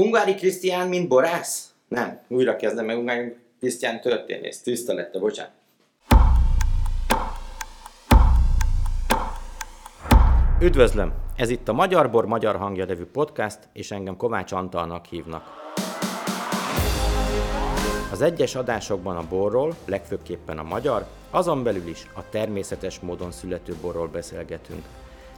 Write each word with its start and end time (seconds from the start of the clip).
Ungári 0.00 0.34
Krisztián, 0.34 0.88
mint 0.88 1.08
borász? 1.08 1.74
Nem, 1.88 2.20
újra 2.28 2.56
kezdem 2.56 2.84
meg 2.84 2.98
Ungári 2.98 3.36
Krisztián 3.58 4.00
történész. 4.00 4.60
Tisztelette, 4.60 5.18
bocsánat. 5.18 5.52
Üdvözlöm! 10.60 11.12
Ez 11.36 11.50
itt 11.50 11.68
a 11.68 11.72
Magyar 11.72 12.10
Bor 12.10 12.26
Magyar 12.26 12.56
Hangja 12.56 12.84
nevű 12.84 13.04
podcast, 13.04 13.58
és 13.72 13.90
engem 13.90 14.16
Kovács 14.16 14.52
Antalnak 14.52 15.04
hívnak. 15.04 15.44
Az 18.12 18.20
egyes 18.20 18.54
adásokban 18.54 19.16
a 19.16 19.28
borról, 19.28 19.76
legfőképpen 19.84 20.58
a 20.58 20.62
magyar, 20.62 21.06
azon 21.30 21.62
belül 21.62 21.88
is 21.88 22.06
a 22.14 22.28
természetes 22.28 23.00
módon 23.00 23.32
születő 23.32 23.74
borról 23.80 24.08
beszélgetünk. 24.08 24.84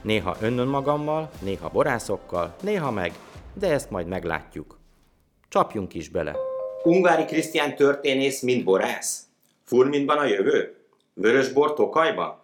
Néha 0.01 0.35
önnön 0.41 0.67
magammal, 0.67 1.29
néha 1.39 1.69
borászokkal, 1.69 2.55
néha 2.61 2.91
meg, 2.91 3.13
de 3.57 3.71
ezt 3.71 3.89
majd 3.89 4.07
meglátjuk. 4.07 4.79
Csapjunk 5.49 5.93
is 5.93 6.09
bele. 6.09 6.35
Ungári 6.83 7.25
Krisztián 7.25 7.75
történész, 7.75 8.41
mint 8.41 8.63
borász? 8.63 9.21
Furmintban 9.63 10.17
a 10.17 10.25
jövő? 10.25 10.75
Vörös 11.13 11.49
bor 11.49 11.73
Tokajban? 11.73 12.39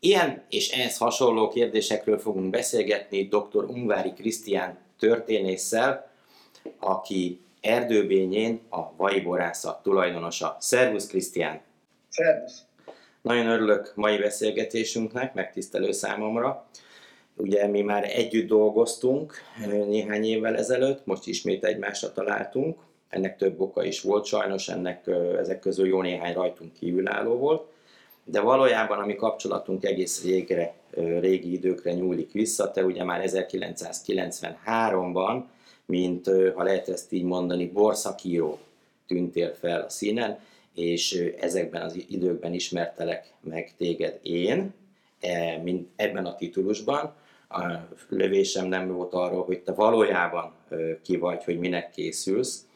Ilyen 0.00 0.44
és 0.48 0.70
ehhez 0.70 0.96
hasonló 0.96 1.48
kérdésekről 1.48 2.18
fogunk 2.18 2.50
beszélgetni 2.50 3.28
dr. 3.28 3.64
Ungvári 3.64 4.12
Krisztián 4.12 4.78
történésszel, 4.98 6.10
aki 6.78 7.40
erdőbényén 7.60 8.60
a 8.68 8.96
vajborászat 8.96 9.82
tulajdonosa. 9.82 10.56
Szervusz 10.60 11.06
Krisztián! 11.06 11.60
Szervusz! 12.08 12.64
Nagyon 13.22 13.46
örülök 13.46 13.92
mai 13.94 14.18
beszélgetésünknek, 14.18 15.34
megtisztelő 15.34 15.92
számomra. 15.92 16.66
Ugye 17.40 17.66
mi 17.66 17.80
már 17.80 18.04
együtt 18.04 18.48
dolgoztunk 18.48 19.34
néhány 19.66 20.24
évvel 20.24 20.56
ezelőtt, 20.56 21.06
most 21.06 21.26
ismét 21.26 21.64
egymásra 21.64 22.12
találtunk. 22.12 22.78
Ennek 23.08 23.36
több 23.36 23.60
oka 23.60 23.84
is 23.84 24.00
volt, 24.00 24.24
sajnos 24.24 24.68
ennek 24.68 25.06
ezek 25.38 25.60
közül 25.60 25.86
jó 25.86 26.02
néhány 26.02 26.34
rajtunk 26.34 26.72
kívülálló 26.72 27.34
volt. 27.34 27.66
De 28.24 28.40
valójában 28.40 28.98
a 28.98 29.06
mi 29.06 29.14
kapcsolatunk 29.14 29.84
egész 29.84 30.24
régre, 30.24 30.74
régi 31.20 31.52
időkre 31.52 31.92
nyúlik 31.92 32.32
vissza. 32.32 32.70
Te 32.70 32.84
ugye 32.84 33.04
már 33.04 33.22
1993-ban, 33.26 35.42
mint 35.86 36.26
ha 36.54 36.62
lehet 36.62 36.88
ezt 36.88 37.12
így 37.12 37.24
mondani, 37.24 37.66
borszakíró 37.66 38.58
tűntél 39.06 39.54
fel 39.54 39.80
a 39.80 39.88
színen, 39.88 40.38
és 40.74 41.32
ezekben 41.38 41.82
az 41.82 42.04
időkben 42.08 42.52
ismertelek 42.52 43.32
meg 43.40 43.72
téged 43.76 44.18
én, 44.22 44.74
mint 45.62 45.88
ebben 45.96 46.26
a 46.26 46.34
titulusban. 46.34 47.14
A 47.52 47.88
lövésem 48.08 48.66
nem 48.66 48.92
volt 48.92 49.14
arról, 49.14 49.44
hogy 49.44 49.62
te 49.62 49.72
valójában 49.72 50.52
ki 51.02 51.16
vagy, 51.16 51.44
hogy 51.44 51.58
minek 51.58 51.90
készülsz, 51.90 52.66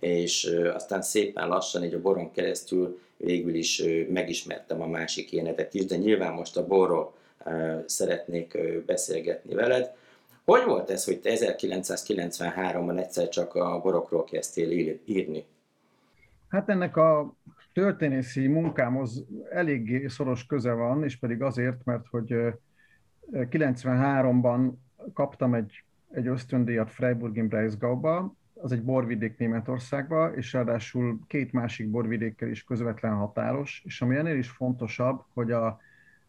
és 0.00 0.44
aztán 0.74 1.02
szépen 1.02 1.48
lassan 1.48 1.84
így 1.84 1.94
a 1.94 2.00
boron 2.00 2.32
keresztül 2.32 2.98
végül 3.16 3.54
is 3.54 3.82
megismertem 4.08 4.82
a 4.82 4.86
másik 4.86 5.32
énetet 5.32 5.74
is, 5.74 5.84
de 5.84 5.96
nyilván 5.96 6.32
most 6.32 6.56
a 6.56 6.66
borról 6.66 7.14
szeretnék 7.86 8.58
beszélgetni 8.86 9.54
veled. 9.54 9.94
Hogy 10.44 10.64
volt 10.64 10.90
ez, 10.90 11.04
hogy 11.04 11.20
te 11.20 11.30
1993-ban 11.34 12.98
egyszer 12.98 13.28
csak 13.28 13.54
a 13.54 13.80
borokról 13.80 14.24
kezdtél 14.24 14.70
írni? 15.04 15.44
Hát 16.48 16.68
ennek 16.68 16.96
a 16.96 17.34
történészi 17.72 18.46
munkámhoz 18.46 19.24
elég 19.50 20.08
szoros 20.08 20.46
köze 20.46 20.72
van, 20.72 21.04
és 21.04 21.18
pedig 21.18 21.42
azért, 21.42 21.84
mert 21.84 22.06
hogy 22.10 22.34
93-ban 23.32 24.72
kaptam 25.12 25.54
egy, 25.54 25.84
egy 26.10 26.26
ösztöndíjat 26.26 26.90
Freiburg 26.90 27.48
Breisgauba, 27.48 28.34
az 28.54 28.72
egy 28.72 28.82
borvidék 28.82 29.38
Németországba, 29.38 30.34
és 30.34 30.52
ráadásul 30.52 31.20
két 31.26 31.52
másik 31.52 31.90
borvidékkel 31.90 32.48
is 32.48 32.64
közvetlen 32.64 33.14
határos, 33.14 33.82
és 33.84 34.02
ami 34.02 34.16
ennél 34.16 34.36
is 34.36 34.48
fontosabb, 34.48 35.24
hogy 35.32 35.52
a 35.52 35.80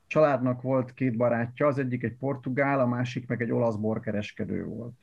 családnak 0.07 0.62
volt 0.62 0.94
két 0.94 1.18
barátja, 1.18 1.68
az 1.68 1.78
egyik 1.78 2.03
egy 2.03 2.16
portugál, 2.16 2.80
a 2.80 2.88
másik 2.88 3.28
meg 3.28 3.41
egy 3.41 3.52
olasz 3.52 3.75
borkereskedő 3.75 4.66
volt. 4.66 4.94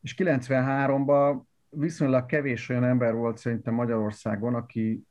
És 0.00 0.14
93-ban 0.18 1.40
viszonylag 1.70 2.26
kevés 2.26 2.68
olyan 2.68 2.84
ember 2.84 3.14
volt 3.14 3.38
szerintem 3.38 3.74
Magyarországon, 3.74 4.54
aki 4.54 5.06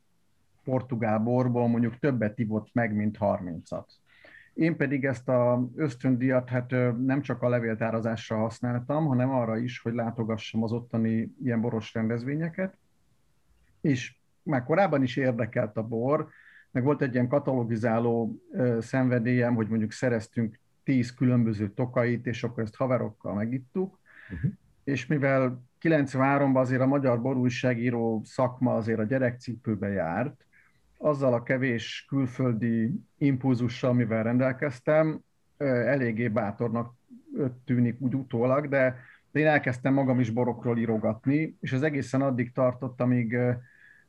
portugál 0.64 1.18
borból 1.18 1.68
mondjuk 1.68 1.98
többet 1.98 2.38
ivott 2.38 2.68
meg, 2.72 2.94
mint 2.94 3.16
30-at. 3.20 3.84
Én 4.54 4.76
pedig 4.76 5.04
ezt 5.04 5.28
a 5.28 5.68
ösztöndíjat 5.76 6.48
hát 6.48 6.70
nem 7.04 7.20
csak 7.20 7.42
a 7.42 7.48
levéltározásra 7.48 8.36
használtam, 8.36 9.06
hanem 9.06 9.30
arra 9.30 9.56
is, 9.58 9.80
hogy 9.80 9.94
látogassam 9.94 10.62
az 10.62 10.72
ottani 10.72 11.34
ilyen 11.42 11.60
boros 11.60 11.94
rendezvényeket, 11.94 12.78
és 13.80 14.16
már 14.42 14.64
korábban 14.64 15.02
is 15.02 15.16
érdekelt 15.16 15.76
a 15.76 15.82
bor, 15.82 16.28
meg 16.70 16.82
volt 16.82 17.02
egy 17.02 17.14
ilyen 17.14 17.28
katalogizáló 17.28 18.42
szenvedélyem, 18.78 19.54
hogy 19.54 19.68
mondjuk 19.68 19.92
szereztünk 19.92 20.58
tíz 20.84 21.14
különböző 21.14 21.70
tokait, 21.70 22.26
és 22.26 22.42
akkor 22.42 22.62
ezt 22.62 22.76
haverokkal 22.76 23.34
megittuk, 23.34 23.98
uh-huh. 24.32 24.50
és 24.84 25.06
mivel 25.06 25.62
93-ban 25.82 26.54
azért 26.54 26.80
a 26.80 26.86
magyar 26.86 27.20
borújságíró 27.20 28.22
szakma 28.24 28.74
azért 28.74 28.98
a 28.98 29.04
gyerekcipőbe 29.04 29.88
járt, 29.88 30.46
azzal 31.02 31.34
a 31.34 31.42
kevés 31.42 32.04
külföldi 32.08 33.00
impulzussal, 33.18 33.90
amivel 33.90 34.22
rendelkeztem, 34.22 35.20
eléggé 35.56 36.28
bátornak 36.28 36.94
tűnik 37.64 38.00
úgy 38.00 38.14
utólag, 38.14 38.68
de 38.68 38.96
én 39.32 39.46
elkezdtem 39.46 39.94
magam 39.94 40.20
is 40.20 40.30
borokról 40.30 40.78
írogatni, 40.78 41.56
és 41.60 41.72
az 41.72 41.82
egészen 41.82 42.22
addig 42.22 42.52
tartott, 42.52 43.00
amíg, 43.00 43.36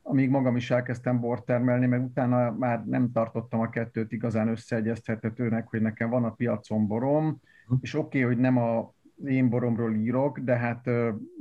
amíg 0.01 0.29
magam 0.29 0.55
is 0.55 0.71
elkezdtem 0.71 1.19
bort 1.19 1.45
termelni, 1.45 1.85
meg 1.85 2.03
utána 2.03 2.51
már 2.51 2.85
nem 2.85 3.11
tartottam 3.11 3.59
a 3.59 3.69
kettőt 3.69 4.11
igazán 4.11 4.47
összeegyeztethetőnek, 4.47 5.67
hogy 5.67 5.81
nekem 5.81 6.09
van 6.09 6.23
a 6.23 6.33
piacon 6.33 6.87
borom, 6.87 7.41
hm. 7.67 7.73
és 7.81 7.93
oké, 7.93 8.05
okay, 8.05 8.33
hogy 8.33 8.41
nem 8.41 8.57
a 8.57 8.93
én 9.25 9.49
boromról 9.49 9.95
írok, 9.95 10.39
de 10.39 10.55
hát 10.55 10.89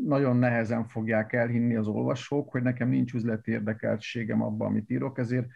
nagyon 0.06 0.37
nehezen 0.37 0.84
fogják 0.84 1.32
elhinni 1.32 1.76
az 1.76 1.87
olvasók, 1.87 2.50
hogy 2.50 2.62
nekem 2.62 2.88
nincs 2.88 3.15
üzleti 3.15 3.50
érdekeltségem 3.50 4.43
abban, 4.43 4.66
amit 4.66 4.91
írok, 4.91 5.19
ezért 5.19 5.47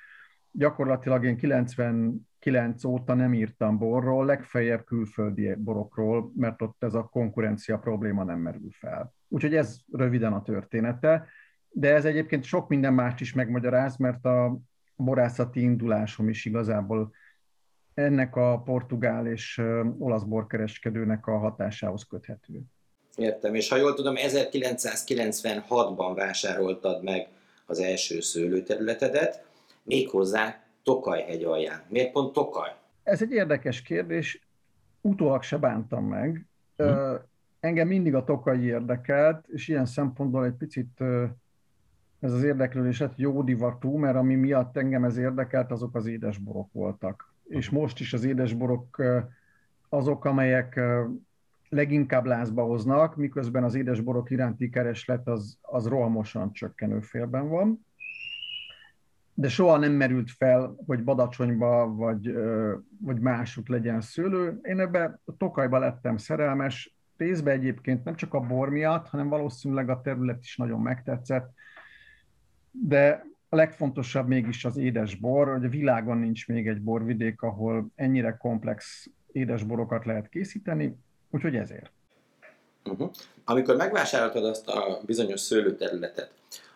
gyakorlatilag 0.51 1.25
én 1.25 1.37
99 1.37 2.85
óta 2.85 3.15
nem 3.15 3.35
írtam 3.35 3.79
borról, 3.79 4.25
legfeljebb 4.25 4.85
külföldi 4.85 5.55
borokról, 5.55 6.33
mert 6.37 6.63
ott 6.63 6.85
ez 6.85 6.95
a 6.95 7.03
konkurencia 7.05 7.79
probléma 7.79 8.25
nem 8.25 8.39
merül 8.39 8.71
fel. 8.71 9.15
Úgyhogy 9.29 9.55
ez 9.55 9.79
röviden 9.93 10.33
a 10.33 10.43
története, 10.43 11.27
de 11.69 11.95
ez 11.95 12.05
egyébként 12.05 12.45
sok 12.45 12.69
minden 12.69 12.95
mást 12.95 13.21
is 13.21 13.35
megmagyaráz, 13.35 13.97
mert 13.97 14.25
a 14.25 14.59
borászati 14.97 15.61
indulásom 15.61 16.29
is 16.29 16.45
igazából 16.45 17.13
ennek 17.97 18.37
a 18.37 18.63
portugál 18.65 19.27
és 19.27 19.63
olasz 19.99 20.23
borkereskedőnek 20.23 21.27
a 21.27 21.39
hatásához 21.39 22.03
köthető. 22.03 22.63
Értem, 23.17 23.55
és 23.55 23.69
ha 23.69 23.77
jól 23.77 23.95
tudom, 23.95 24.15
1996-ban 24.17 26.13
vásároltad 26.15 27.03
meg 27.03 27.29
az 27.67 27.79
első 27.79 28.21
szőlőterületedet, 28.21 29.45
méghozzá 29.83 30.63
Tokaj-hegy 30.83 31.45
alján. 31.45 31.83
Miért 31.89 32.13
pont 32.13 32.33
Tokaj? 32.33 32.71
Ez 33.03 33.23
egy 33.23 33.33
érdekes 33.33 33.83
kérdés, 33.83 34.49
utólag 35.01 35.43
se 35.43 35.57
bántam 35.57 36.05
meg. 36.05 36.47
Hm. 36.77 36.85
Engem 37.61 37.89
mindig 37.89 38.15
a 38.15 38.25
Tokaj 38.25 38.59
érdekelt, 38.59 39.47
és 39.49 39.69
ilyen 39.69 39.87
szempontból 39.87 40.45
egy 40.45 40.57
picit 40.59 41.01
ez 42.21 42.33
az 42.33 42.43
érdeklődés 42.43 42.99
hát 42.99 43.13
jó 43.17 43.43
divatú, 43.43 43.97
mert 43.97 44.17
ami 44.17 44.35
miatt 44.35 44.77
engem 44.77 45.05
ez 45.05 45.17
érdekelt, 45.17 45.71
azok 45.71 45.95
az 45.95 46.07
édesborok 46.07 46.73
voltak 46.73 47.35
és 47.49 47.71
most 47.71 48.01
is 48.01 48.13
az 48.13 48.25
édesborok 48.25 49.03
azok, 49.89 50.25
amelyek 50.25 50.81
leginkább 51.69 52.25
lázba 52.25 52.63
hoznak, 52.63 53.17
miközben 53.17 53.65
az 53.65 53.75
édesborok 53.75 54.31
iránti 54.31 54.69
kereslet 54.69 55.29
az, 55.29 55.59
az 55.63 55.87
rohamosan 55.87 56.53
csökkenő 56.53 57.01
félben 57.01 57.49
van. 57.49 57.85
De 59.35 59.49
soha 59.49 59.77
nem 59.77 59.93
merült 59.93 60.31
fel, 60.31 60.77
hogy 60.87 61.05
Badacsonyba 61.05 61.95
vagy, 61.95 62.35
vagy 63.01 63.21
másút 63.21 63.69
legyen 63.69 64.01
szőlő. 64.01 64.59
Én 64.63 64.81
ebbe 64.81 65.21
a 65.25 65.37
Tokajba 65.37 65.79
lettem 65.79 66.17
szerelmes, 66.17 66.97
részben 67.17 67.55
egyébként 67.55 68.05
nem 68.05 68.15
csak 68.15 68.35
a 68.35 68.41
bor 68.41 68.69
miatt, 68.69 69.09
hanem 69.09 69.29
valószínűleg 69.29 69.89
a 69.89 70.01
terület 70.01 70.43
is 70.43 70.57
nagyon 70.57 70.81
megtetszett. 70.81 71.53
De 72.71 73.25
a 73.49 73.57
legfontosabb 73.57 74.27
mégis 74.27 74.65
az 74.65 74.77
édesbor, 74.77 75.53
hogy 75.53 75.65
a 75.65 75.69
világon 75.69 76.19
nincs 76.19 76.49
még 76.49 76.69
egy 76.69 76.81
borvidék, 76.81 77.43
ahol 77.43 77.87
ennyire 77.95 78.37
komplex 78.41 79.07
édesborokat 79.33 80.05
lehet 80.05 80.29
készíteni, 80.29 80.97
úgyhogy 81.31 81.57
ezért. 81.57 81.91
Uh-huh. 82.85 83.11
Amikor 83.45 83.77
megvásároltad 83.77 84.45
azt 84.45 84.69
a 84.69 85.01
bizonyos 85.07 85.41
szőlőterületet, 85.41 86.31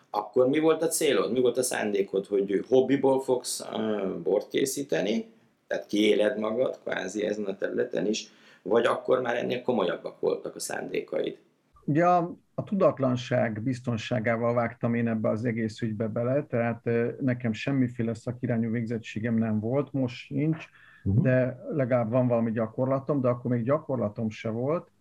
akkor 0.09 0.47
mi 0.47 0.59
volt 0.59 0.81
a 0.81 0.87
célod, 0.87 1.31
mi 1.31 1.39
volt 1.39 1.57
a 1.57 1.63
szándékod, 1.63 2.25
hogy 2.25 2.65
hobbiból 2.67 3.21
fogsz 3.21 3.59
uh, 3.59 4.17
bort 4.17 4.49
készíteni, 4.49 5.25
tehát 5.67 5.85
kiéled 5.85 6.39
magad 6.39 6.79
kvázi 6.83 7.25
ezen 7.25 7.45
a 7.45 7.57
területen 7.57 8.05
is, 8.05 8.31
vagy 8.61 8.85
akkor 8.85 9.21
már 9.21 9.35
ennél 9.35 9.61
komolyabbak 9.61 10.19
voltak 10.19 10.55
a 10.55 10.59
szándékaid? 10.59 11.37
Ugye 11.85 12.05
a, 12.07 12.35
a 12.53 12.63
tudatlanság 12.63 13.61
biztonságával 13.61 14.53
vágtam 14.53 14.93
én 14.93 15.07
ebbe 15.07 15.29
az 15.29 15.45
egész 15.45 15.81
ügybe 15.81 16.07
bele, 16.07 16.43
tehát 16.43 16.89
nekem 17.19 17.53
semmiféle 17.53 18.13
szakirányú 18.13 18.71
végzettségem 18.71 19.35
nem 19.35 19.59
volt, 19.59 19.93
most 19.93 20.29
nincs, 20.29 20.65
uh-huh. 21.03 21.23
de 21.23 21.59
legalább 21.71 22.09
van 22.09 22.27
valami 22.27 22.51
gyakorlatom, 22.51 23.21
de 23.21 23.27
akkor 23.27 23.51
még 23.51 23.63
gyakorlatom 23.63 24.29
se 24.29 24.49
volt. 24.49 24.91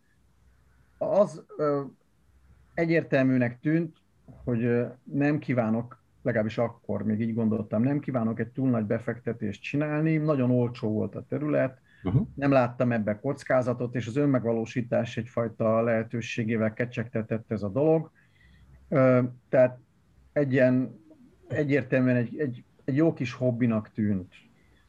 Az 0.98 1.44
ö, 1.56 1.82
egyértelműnek 2.74 3.60
tűnt, 3.60 3.96
hogy 4.44 4.86
nem 5.02 5.38
kívánok, 5.38 6.02
legalábbis 6.22 6.58
akkor 6.58 7.02
még 7.02 7.20
így 7.20 7.34
gondoltam, 7.34 7.82
nem 7.82 7.98
kívánok 7.98 8.40
egy 8.40 8.48
túl 8.48 8.70
nagy 8.70 8.84
befektetést 8.84 9.62
csinálni, 9.62 10.16
nagyon 10.16 10.50
olcsó 10.50 10.92
volt 10.92 11.14
a 11.14 11.24
terület, 11.28 11.78
uh-huh. 12.04 12.26
nem 12.34 12.50
láttam 12.50 12.92
ebbe 12.92 13.18
kockázatot, 13.18 13.94
és 13.94 14.06
az 14.06 14.16
önmegvalósítás 14.16 15.16
egyfajta 15.16 15.82
lehetőségével 15.82 16.72
kecsegtetett 16.72 17.50
ez 17.50 17.62
a 17.62 17.68
dolog. 17.68 18.10
Tehát 19.48 19.78
egy 20.32 20.52
ilyen 20.52 20.98
egyértelműen 21.48 22.16
egy, 22.16 22.38
egy, 22.38 22.64
egy 22.84 22.96
jó 22.96 23.12
kis 23.12 23.32
hobbinak 23.32 23.92
tűnt. 23.92 24.34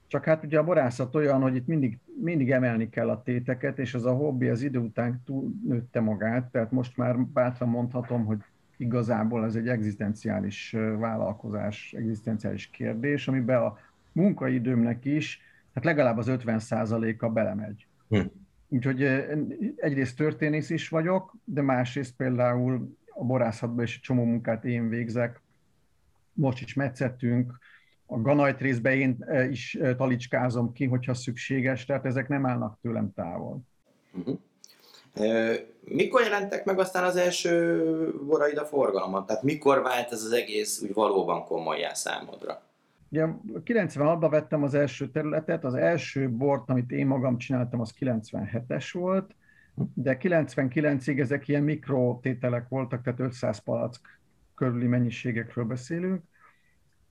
Csak 0.07 0.23
hát 0.23 0.43
ugye 0.43 0.59
a 0.59 0.63
borászat 0.63 1.15
olyan, 1.15 1.41
hogy 1.41 1.55
itt 1.55 1.67
mindig, 1.67 1.99
mindig 2.21 2.51
emelni 2.51 2.89
kell 2.89 3.09
a 3.09 3.21
téteket, 3.21 3.79
és 3.79 3.93
ez 3.93 4.03
a 4.03 4.13
hobbi 4.13 4.47
az 4.47 4.61
idő 4.61 4.79
után 4.79 5.21
túl 5.25 5.51
nőtte 5.67 5.99
magát, 5.99 6.51
tehát 6.51 6.71
most 6.71 6.97
már 6.97 7.19
bátran 7.19 7.69
mondhatom, 7.69 8.25
hogy 8.25 8.37
igazából 8.77 9.45
ez 9.45 9.55
egy 9.55 9.67
egzisztenciális 9.67 10.75
vállalkozás, 10.99 11.93
egzisztenciális 11.97 12.69
kérdés, 12.69 13.27
amiben 13.27 13.61
a 13.61 13.77
munkaidőmnek 14.11 15.05
is 15.05 15.41
hát 15.73 15.83
legalább 15.83 16.17
az 16.17 16.25
50%-a 16.29 17.29
belemegy. 17.29 17.87
Hm. 18.09 18.21
Úgyhogy 18.67 19.03
egyrészt 19.75 20.17
történész 20.17 20.69
is 20.69 20.89
vagyok, 20.89 21.33
de 21.43 21.61
másrészt 21.61 22.15
például 22.15 22.97
a 23.13 23.23
borászatban 23.23 23.83
is 23.83 23.95
egy 23.95 24.01
csomó 24.01 24.23
munkát 24.23 24.65
én 24.65 24.89
végzek. 24.89 25.41
Most 26.33 26.61
is 26.61 26.73
metszettünk, 26.73 27.57
a 28.05 28.21
ganajt 28.21 28.59
részben 28.59 28.93
én 28.93 29.25
is 29.49 29.77
talicskázom 29.97 30.73
ki, 30.73 30.85
hogyha 30.85 31.13
szükséges, 31.13 31.85
tehát 31.85 32.05
ezek 32.05 32.27
nem 32.27 32.45
állnak 32.45 32.77
tőlem 32.81 33.13
távol. 33.15 33.59
Uh-huh. 34.13 34.37
Mikor 35.83 36.21
jelentek 36.21 36.65
meg 36.65 36.79
aztán 36.79 37.03
az 37.03 37.15
első 37.15 37.83
boraid 38.25 38.57
a 38.57 38.65
forgalomban? 38.65 39.25
Tehát 39.25 39.43
mikor 39.43 39.81
vált 39.81 40.11
ez 40.11 40.23
az 40.23 40.31
egész 40.31 40.81
úgy 40.81 40.93
valóban 40.93 41.45
komolyá 41.45 41.93
számodra? 41.93 42.61
Ugye 43.11 43.27
96-ban 43.65 44.27
vettem 44.29 44.63
az 44.63 44.73
első 44.73 45.09
területet, 45.09 45.63
az 45.63 45.73
első 45.73 46.29
bort, 46.29 46.69
amit 46.69 46.91
én 46.91 47.07
magam 47.07 47.37
csináltam, 47.37 47.79
az 47.79 47.93
97-es 47.99 48.89
volt, 48.93 49.35
de 49.93 50.17
99-ig 50.21 51.19
ezek 51.19 51.47
ilyen 51.47 51.63
mikrotételek 51.63 52.67
voltak, 52.67 53.01
tehát 53.01 53.19
500 53.19 53.59
palack 53.59 54.19
körüli 54.55 54.87
mennyiségekről 54.87 55.65
beszélünk, 55.65 56.23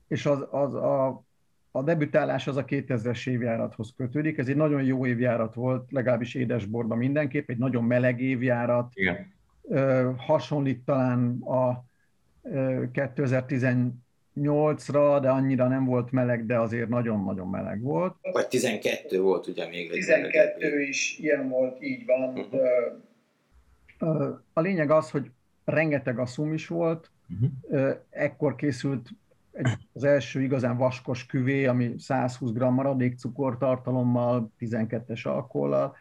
és 0.09 0.27
az, 0.27 0.47
az 0.51 0.75
a, 0.75 1.25
a 1.71 1.83
debütálás 1.83 2.47
az 2.47 2.57
a 2.57 2.65
2000-es 2.65 3.29
évjárathoz 3.29 3.93
kötődik. 3.97 4.39
Ez 4.39 4.49
egy 4.49 4.57
nagyon 4.57 4.83
jó 4.83 5.07
évjárat 5.07 5.55
volt, 5.55 5.91
legalábbis 5.93 6.35
édesborban 6.35 6.99
mindenképp, 6.99 7.51
egy 7.51 7.59
nagyon 7.59 7.85
meleg 7.85 8.21
évjárat. 8.21 8.93
Igen. 8.95 9.33
hasonlít 10.17 10.85
talán 10.85 11.41
a 11.43 11.85
2018-ra, 14.37 15.19
de 15.21 15.31
annyira 15.31 15.69
nem 15.69 15.85
volt 15.85 16.11
meleg, 16.11 16.47
de 16.47 16.59
azért 16.59 16.89
nagyon-nagyon 16.89 17.49
meleg 17.49 17.83
volt. 17.83 18.15
Vagy 18.33 18.49
12 18.49 19.21
volt 19.21 19.47
ugye 19.47 19.69
még. 19.69 19.91
12 19.91 20.81
is 20.81 21.19
ilyen 21.19 21.49
volt, 21.49 21.83
így 21.83 22.07
van. 22.07 22.47
Uh-huh. 24.01 24.39
A 24.53 24.61
lényeg 24.61 24.91
az, 24.91 25.11
hogy 25.11 25.31
rengeteg 25.65 26.19
asszum 26.19 26.53
is 26.53 26.67
volt, 26.67 27.11
uh-huh. 27.29 27.97
ekkor 28.11 28.55
készült 28.55 29.09
egy, 29.53 29.69
az 29.93 30.05
első 30.05 30.43
igazán 30.43 30.77
vaskos 30.77 31.27
küvé, 31.27 31.67
ami 31.67 31.95
120 31.99 32.53
g 32.53 32.59
maradék 32.59 33.19
cukortartalommal, 33.19 34.51
12-es 34.61 35.27
alkollal, 35.27 35.97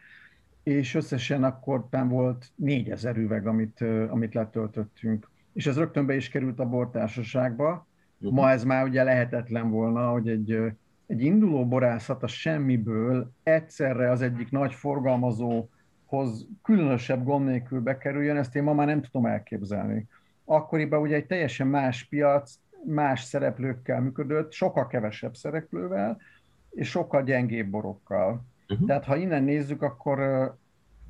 és 0.62 0.94
összesen 0.94 1.44
akkor 1.44 1.84
volt 1.90 2.46
4000 2.54 3.16
üveg, 3.16 3.46
amit, 3.46 3.80
amit 4.08 4.34
letöltöttünk. 4.34 5.28
És 5.52 5.66
ez 5.66 5.76
rögtön 5.76 6.06
be 6.06 6.14
is 6.14 6.28
került 6.28 6.58
a 6.58 6.68
bortársaságba. 6.68 7.86
Ma 8.20 8.50
ez 8.50 8.64
már 8.64 8.84
ugye 8.84 9.02
lehetetlen 9.02 9.70
volna, 9.70 10.10
hogy 10.10 10.28
egy, 10.28 10.58
egy 11.06 11.22
induló 11.22 11.66
borászat 11.68 12.22
a 12.22 12.26
semmiből 12.26 13.32
egyszerre 13.42 14.10
az 14.10 14.22
egyik 14.22 14.50
nagy 14.50 14.74
forgalmazóhoz 14.74 16.48
különösebb 16.62 17.24
gond 17.24 17.46
nélkül 17.46 17.80
bekerüljön, 17.80 18.36
ezt 18.36 18.56
én 18.56 18.62
ma 18.62 18.72
már 18.72 18.86
nem 18.86 19.02
tudom 19.02 19.26
elképzelni. 19.26 20.08
Akkoriban 20.44 21.00
ugye 21.00 21.14
egy 21.14 21.26
teljesen 21.26 21.66
más 21.66 22.04
piac, 22.04 22.58
más 22.84 23.22
szereplőkkel 23.22 24.00
működött, 24.00 24.52
sokkal 24.52 24.86
kevesebb 24.86 25.34
szereplővel, 25.34 26.18
és 26.70 26.88
sokkal 26.88 27.22
gyengébb 27.22 27.70
borokkal. 27.70 28.44
Uh-huh. 28.68 28.86
Tehát 28.86 29.04
ha 29.04 29.16
innen 29.16 29.42
nézzük, 29.42 29.82
akkor 29.82 30.18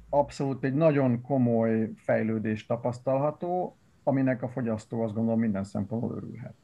abszolút 0.09 0.65
egy 0.65 0.75
nagyon 0.75 1.23
komoly 1.23 1.91
fejlődés 1.97 2.67
tapasztalható, 2.67 3.77
aminek 4.03 4.43
a 4.43 4.49
fogyasztó 4.49 5.03
azt 5.03 5.15
gondolom 5.15 5.41
minden 5.41 5.65
szempontból 5.65 6.17
örülhet. 6.17 6.55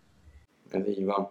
Ez 0.71 0.89
így 0.89 1.05
van. 1.05 1.31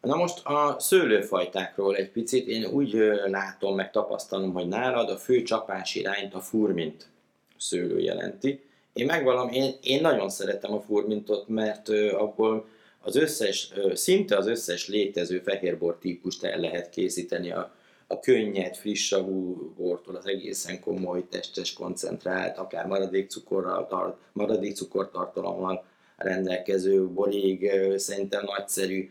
Na 0.00 0.16
most 0.16 0.46
a 0.46 0.76
szőlőfajtákról 0.78 1.96
egy 1.96 2.10
picit, 2.10 2.46
én 2.46 2.64
úgy 2.64 2.92
látom, 3.26 3.74
meg 3.74 3.90
tapasztalom, 3.90 4.52
hogy 4.52 4.68
nálad 4.68 5.10
a 5.10 5.16
fő 5.16 5.42
csapás 5.42 5.94
irányt 5.94 6.34
a 6.34 6.40
furmint 6.40 7.08
szőlő 7.58 7.98
jelenti. 7.98 8.60
Én 8.92 9.06
megvalom, 9.06 9.48
én, 9.48 9.74
én 9.82 10.00
nagyon 10.00 10.28
szeretem 10.28 10.72
a 10.72 10.80
furmintot, 10.80 11.48
mert 11.48 11.88
abból 12.12 12.66
az 13.00 13.16
összes, 13.16 13.72
szinte 13.94 14.36
az 14.36 14.46
összes 14.46 14.88
létező 14.88 15.38
fehérbor 15.38 15.98
típust 15.98 16.44
el 16.44 16.58
lehet 16.58 16.90
készíteni 16.90 17.52
a, 17.52 17.74
a 18.06 18.20
könnyed, 18.20 18.76
friss 18.76 19.06
savú 19.06 19.54
bortól 19.76 20.14
az 20.14 20.26
egészen 20.26 20.80
komoly, 20.80 21.28
testes, 21.28 21.72
koncentrált, 21.72 22.58
akár 22.58 22.86
maradék, 22.86 23.30
cukorral, 23.30 24.18
maradék 24.32 24.74
cukortartalommal 24.74 25.84
rendelkező 26.18 27.08
borig, 27.08 27.70
szerintem 27.96 28.42
nagyszerű, 28.44 29.10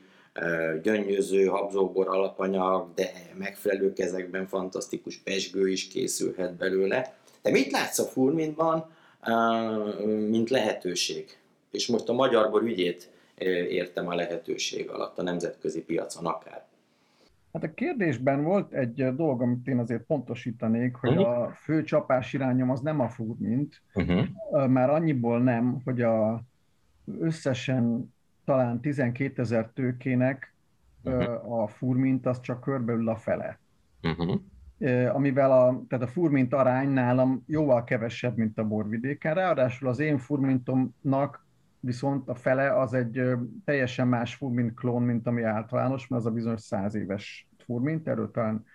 gyöngyöző, 0.82 1.46
habzóbor 1.46 2.08
alapanyag, 2.08 2.94
de 2.96 3.12
megfelelő 3.38 3.94
kezekben 3.94 4.48
fantasztikus 4.48 5.18
pesgő 5.18 5.70
is 5.70 5.88
készülhet 5.88 6.56
belőle. 6.56 7.14
De 7.42 7.52
mit 7.52 7.72
látsz 7.72 8.00
a 8.00 8.04
furmintban, 8.04 8.90
mint 10.30 10.50
lehetőség? 10.50 11.38
És 11.72 11.88
most 11.88 12.10
a 12.10 12.14
magyar 12.14 12.50
bor 12.50 12.64
ügyét 12.64 13.12
értem 13.70 14.08
a 14.08 14.16
lehetőség 14.16 14.90
alatt 14.90 15.18
a 15.18 15.24
nemzetközi 15.24 15.82
piacon 15.82 16.26
akár. 16.26 16.66
Hát 17.54 17.64
a 17.64 17.74
kérdésben 17.74 18.44
volt 18.44 18.74
egy 18.74 19.16
dolog, 19.16 19.42
amit 19.42 19.68
én 19.68 19.80
azért 19.80 20.02
pontosítanék, 20.02 20.96
hogy 20.96 21.18
uh-huh. 21.18 21.42
a 21.42 21.52
fő 21.64 21.84
csapás 21.84 22.34
irányom 22.34 22.70
az 22.70 22.80
nem 22.80 23.00
a 23.00 23.10
furmint, 23.10 23.82
uh-huh. 23.94 24.68
már 24.68 24.90
annyiból 24.90 25.40
nem, 25.40 25.82
hogy 25.86 26.02
a 26.02 26.42
összesen 27.20 28.14
talán 28.46 28.82
12 28.82 29.42
ezer 29.42 29.70
tőkének 29.74 30.54
uh-huh. 31.04 31.62
a 31.62 31.68
furmint 31.68 32.26
az 32.26 32.42
csak 32.42 32.62
körbeül 32.62 33.10
a 33.10 33.16
fele. 33.16 33.60
Uh-huh. 34.02 34.42
Amivel 35.16 35.52
a, 35.52 35.84
tehát 35.88 36.06
a 36.06 36.12
furmint 36.12 36.54
arány 36.54 36.90
nálam 36.90 37.44
jóval 37.48 37.84
kevesebb, 37.84 38.38
mint 38.38 38.58
a 38.58 38.68
borvidéken. 38.68 39.34
Ráadásul 39.34 39.88
az 39.88 40.00
én 40.00 40.18
furmintomnak 40.18 41.46
viszont 41.80 42.30
a 42.30 42.36
fele 42.36 42.80
az 42.80 42.94
egy 42.94 43.22
teljesen 43.66 44.08
más 44.08 44.36
furmint 44.36 44.74
klón, 44.74 45.04
mint 45.04 45.28
ami 45.28 45.44
általános, 45.44 46.08
mert 46.08 46.22
az 46.22 46.28
a 46.28 46.34
bizonyos 46.34 46.62
száz 46.62 46.96
éves 46.96 47.48
furmint, 47.58 48.08
erről 48.08 48.32
talán 48.32 48.66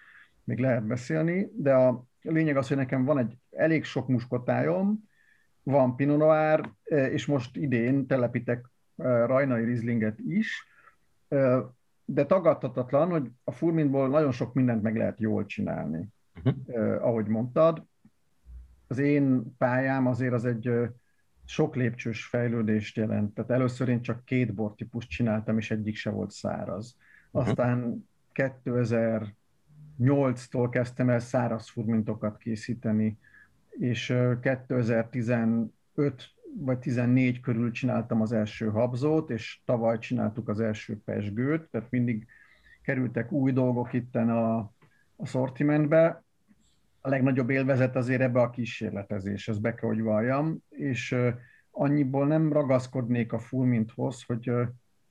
még 0.45 0.59
lehet 0.59 0.87
beszélni, 0.87 1.51
de 1.57 1.75
a 1.75 2.05
lényeg 2.23 2.57
az, 2.57 2.69
hogy 2.69 2.77
nekem 2.77 3.05
van 3.05 3.19
egy 3.19 3.37
elég 3.51 3.85
sok 3.85 4.09
muskotályom, 4.09 5.11
van 5.63 5.97
Pinot 5.97 6.19
Noir, 6.19 6.71
és 7.11 7.27
most 7.27 7.57
idén 7.57 8.07
telepítek 8.07 8.71
rajnai 8.97 9.65
rizlinget 9.65 10.19
is, 10.19 10.67
de 12.05 12.27
tagadhatatlan, 12.27 13.11
hogy 13.11 13.31
a 13.45 13.53
furmintból 13.53 14.09
nagyon 14.09 14.33
sok 14.33 14.55
mindent 14.55 14.83
meg 14.83 14.97
lehet 14.97 15.21
jól 15.21 15.47
csinálni, 15.47 16.09
uh-huh. 16.45 17.05
ahogy 17.05 17.27
mondtad. 17.27 17.87
Az 18.87 18.99
én 18.99 19.57
pályám 19.59 20.07
azért 20.07 20.33
az 20.33 20.45
egy 20.45 20.71
sok 21.45 21.77
lépcsős 21.77 22.27
fejlődést 22.27 22.97
jelent. 22.97 23.35
Tehát 23.35 23.51
először 23.51 23.89
én 23.89 24.03
csak 24.03 24.25
két 24.25 24.55
bortípust 24.55 25.09
csináltam, 25.09 25.59
és 25.59 25.71
egyik 25.71 25.97
se 25.97 26.11
volt 26.11 26.31
száraz. 26.31 26.97
Uh-huh. 27.31 27.49
Aztán 27.49 28.09
2008-tól 28.35 30.69
kezdtem 30.71 31.11
el 31.11 31.19
száraz 31.19 31.69
furmintokat 31.69 32.37
készíteni, 32.37 33.19
és 33.79 34.15
2015 34.41 35.71
vagy 36.59 36.79
14 36.79 37.41
körül 37.41 37.71
csináltam 37.71 38.21
az 38.21 38.33
első 38.33 38.69
habzót, 38.71 39.31
és 39.31 39.61
tavaly 39.65 39.99
csináltuk 39.99 40.49
az 40.49 40.61
első 40.61 41.01
pesgőt, 41.05 41.71
tehát 41.71 41.91
mindig 41.91 42.27
kerültek 42.83 43.33
új 43.33 43.53
dolgok 43.53 43.93
itten 43.93 44.31
a, 44.31 44.57
a 45.17 45.27
szortimentbe, 45.27 46.23
a 47.01 47.09
legnagyobb 47.09 47.51
élvezet 47.51 47.97
azért 47.97 48.21
ebbe 48.21 48.41
a 48.41 48.51
kísérletezés, 48.51 49.49
ez 49.49 49.59
be 49.59 49.75
kell, 49.75 49.89
hogy 49.89 50.01
valljam, 50.01 50.59
és 50.69 51.17
annyiból 51.71 52.27
nem 52.27 52.53
ragaszkodnék 52.53 53.33
a 53.33 53.39
fulminthoz, 53.39 54.23
hogy 54.23 54.53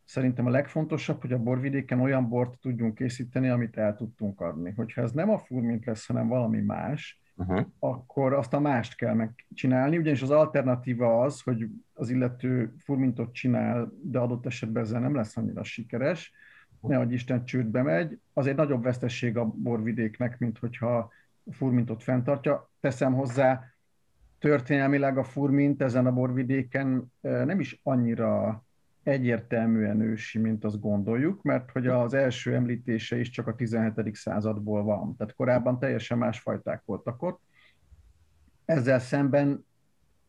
szerintem 0.03 0.45
a 0.45 0.49
legfontosabb, 0.49 1.21
hogy 1.21 1.33
a 1.33 1.39
borvidéken 1.39 1.99
olyan 1.99 2.29
bort 2.29 2.59
tudjunk 2.59 2.95
készíteni, 2.95 3.49
amit 3.49 3.77
el 3.77 3.95
tudtunk 3.95 4.41
adni. 4.41 4.73
Hogyha 4.75 5.01
ez 5.01 5.11
nem 5.11 5.29
a 5.29 5.37
fulmint 5.37 5.85
lesz, 5.85 6.05
hanem 6.05 6.27
valami 6.27 6.61
más, 6.61 7.21
uh-huh. 7.41 7.65
akkor 7.79 8.33
azt 8.33 8.53
a 8.53 8.59
mást 8.59 8.95
kell 8.95 9.13
megcsinálni, 9.13 9.97
ugyanis 9.97 10.21
az 10.21 10.29
alternatíva 10.29 11.21
az, 11.21 11.41
hogy 11.41 11.67
az 11.93 12.09
illető 12.09 12.73
fulmintot 12.77 13.33
csinál, 13.33 13.91
de 14.01 14.19
adott 14.19 14.45
esetben 14.45 14.83
ezzel 14.83 14.99
nem 14.99 15.15
lesz 15.15 15.37
annyira 15.37 15.63
sikeres, 15.63 16.33
nehogy 16.81 17.11
Isten 17.11 17.45
csődbe 17.45 17.81
megy, 17.81 18.19
az 18.33 18.47
egy 18.47 18.55
nagyobb 18.55 18.83
vesztesség 18.83 19.37
a 19.37 19.45
borvidéknek, 19.45 20.39
mint 20.39 20.57
hogyha 20.57 21.11
furmintot 21.51 22.03
fenntartja. 22.03 22.69
Teszem 22.79 23.13
hozzá, 23.13 23.63
történelmileg 24.39 25.17
a 25.17 25.23
furmint 25.23 25.81
ezen 25.81 26.05
a 26.05 26.11
borvidéken 26.11 27.11
nem 27.21 27.59
is 27.59 27.79
annyira 27.83 28.63
egyértelműen 29.03 30.01
ősi, 30.01 30.39
mint 30.39 30.63
azt 30.63 30.79
gondoljuk, 30.79 31.41
mert 31.41 31.71
hogy 31.71 31.87
az 31.87 32.13
első 32.13 32.55
említése 32.55 33.19
is 33.19 33.29
csak 33.29 33.47
a 33.47 33.55
17. 33.55 34.15
századból 34.15 34.83
van. 34.83 35.15
Tehát 35.17 35.33
korábban 35.33 35.79
teljesen 35.79 36.17
más 36.17 36.39
fajták 36.39 36.81
voltak 36.85 37.21
ott. 37.21 37.41
Ezzel 38.65 38.99
szemben 38.99 39.65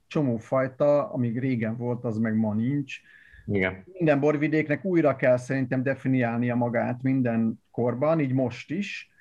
csomó 0.07 0.37
fajta, 0.37 1.13
amíg 1.13 1.39
régen 1.39 1.77
volt, 1.77 2.05
az 2.05 2.19
meg 2.19 2.37
ma 2.37 2.55
nincs. 2.55 3.01
Igen. 3.47 3.85
Minden 3.93 4.21
borvidéknek 4.21 4.85
újra 4.85 5.17
kell 5.17 5.37
szerintem 5.37 5.83
definiálnia 5.83 6.55
magát 6.55 7.03
minden 7.03 7.63
korban, 7.71 8.21
így 8.21 8.33
most 8.33 8.71
is, 8.71 9.12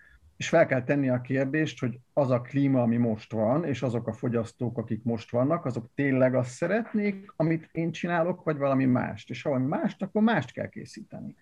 és 0.41 0.49
fel 0.49 0.65
kell 0.65 0.83
tenni 0.83 1.09
a 1.09 1.21
kérdést, 1.21 1.79
hogy 1.79 1.99
az 2.13 2.29
a 2.29 2.41
klíma, 2.41 2.81
ami 2.81 2.97
most 2.97 3.31
van, 3.31 3.65
és 3.65 3.81
azok 3.81 4.07
a 4.07 4.13
fogyasztók, 4.13 4.77
akik 4.77 5.03
most 5.03 5.31
vannak, 5.31 5.65
azok 5.65 5.85
tényleg 5.95 6.35
azt 6.35 6.49
szeretnék, 6.49 7.33
amit 7.35 7.69
én 7.71 7.91
csinálok, 7.91 8.43
vagy 8.43 8.57
valami 8.57 8.85
mást. 8.85 9.29
És 9.29 9.41
ha 9.41 9.49
valami 9.49 9.67
mást, 9.67 10.01
akkor 10.01 10.21
mást 10.21 10.51
kell 10.51 10.69
készíteni. 10.69 11.35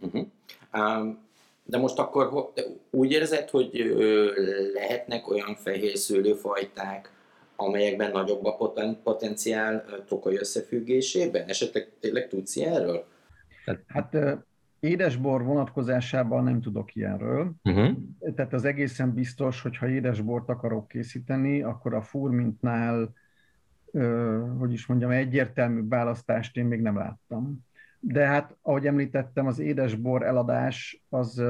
Uh-huh. 0.00 0.26
Um, 0.72 1.18
de 1.64 1.78
most 1.78 1.98
akkor 1.98 2.52
úgy 2.90 3.12
érzed, 3.12 3.50
hogy 3.50 3.94
lehetnek 4.74 5.28
olyan 5.28 5.54
fehér 5.54 5.96
szőlőfajták, 5.96 7.12
amelyekben 7.56 8.10
nagyobb 8.10 8.44
a 8.44 8.56
poten- 8.56 9.02
potenciál 9.02 9.84
tokaj 10.06 10.36
összefüggésében? 10.36 11.48
Esetleg 11.48 11.88
tényleg 12.00 12.28
tudsz 12.28 12.56
ilyenről? 12.56 13.04
Hát 13.86 14.16
Édesbor 14.80 15.42
vonatkozásában 15.42 16.44
nem 16.44 16.60
tudok 16.60 16.94
ilyenről. 16.94 17.52
Uh-huh. 17.64 17.96
Tehát 18.34 18.52
az 18.52 18.64
egészen 18.64 19.14
biztos, 19.14 19.62
hogy 19.62 19.76
ha 19.76 19.88
édesbort 19.88 20.48
akarok 20.48 20.88
készíteni, 20.88 21.62
akkor 21.62 21.94
a 21.94 22.02
furmintnál, 22.02 23.12
hogy 24.58 24.72
is 24.72 24.86
mondjam, 24.86 25.10
egyértelmű 25.10 25.88
választást 25.88 26.56
én 26.56 26.64
még 26.64 26.80
nem 26.80 26.96
láttam. 26.96 27.66
De 28.00 28.26
hát, 28.26 28.56
ahogy 28.62 28.86
említettem, 28.86 29.46
az 29.46 29.58
édesbor 29.58 30.22
eladás 30.22 31.04
az, 31.08 31.42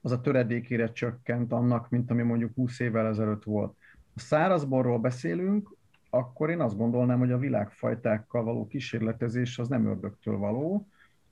az 0.00 0.12
a 0.12 0.20
töredékére 0.20 0.92
csökkent 0.92 1.52
annak, 1.52 1.90
mint 1.90 2.10
ami 2.10 2.22
mondjuk 2.22 2.54
20 2.54 2.80
évvel 2.80 3.06
ezelőtt 3.06 3.44
volt. 3.44 3.76
Ha 4.14 4.20
szárazborról 4.20 4.98
beszélünk, 4.98 5.76
akkor 6.10 6.50
én 6.50 6.60
azt 6.60 6.76
gondolnám, 6.76 7.18
hogy 7.18 7.32
a 7.32 7.38
világfajtákkal 7.38 8.44
való 8.44 8.66
kísérletezés 8.66 9.58
az 9.58 9.68
nem 9.68 9.86
ördögtől 9.86 10.36
való, 10.36 10.88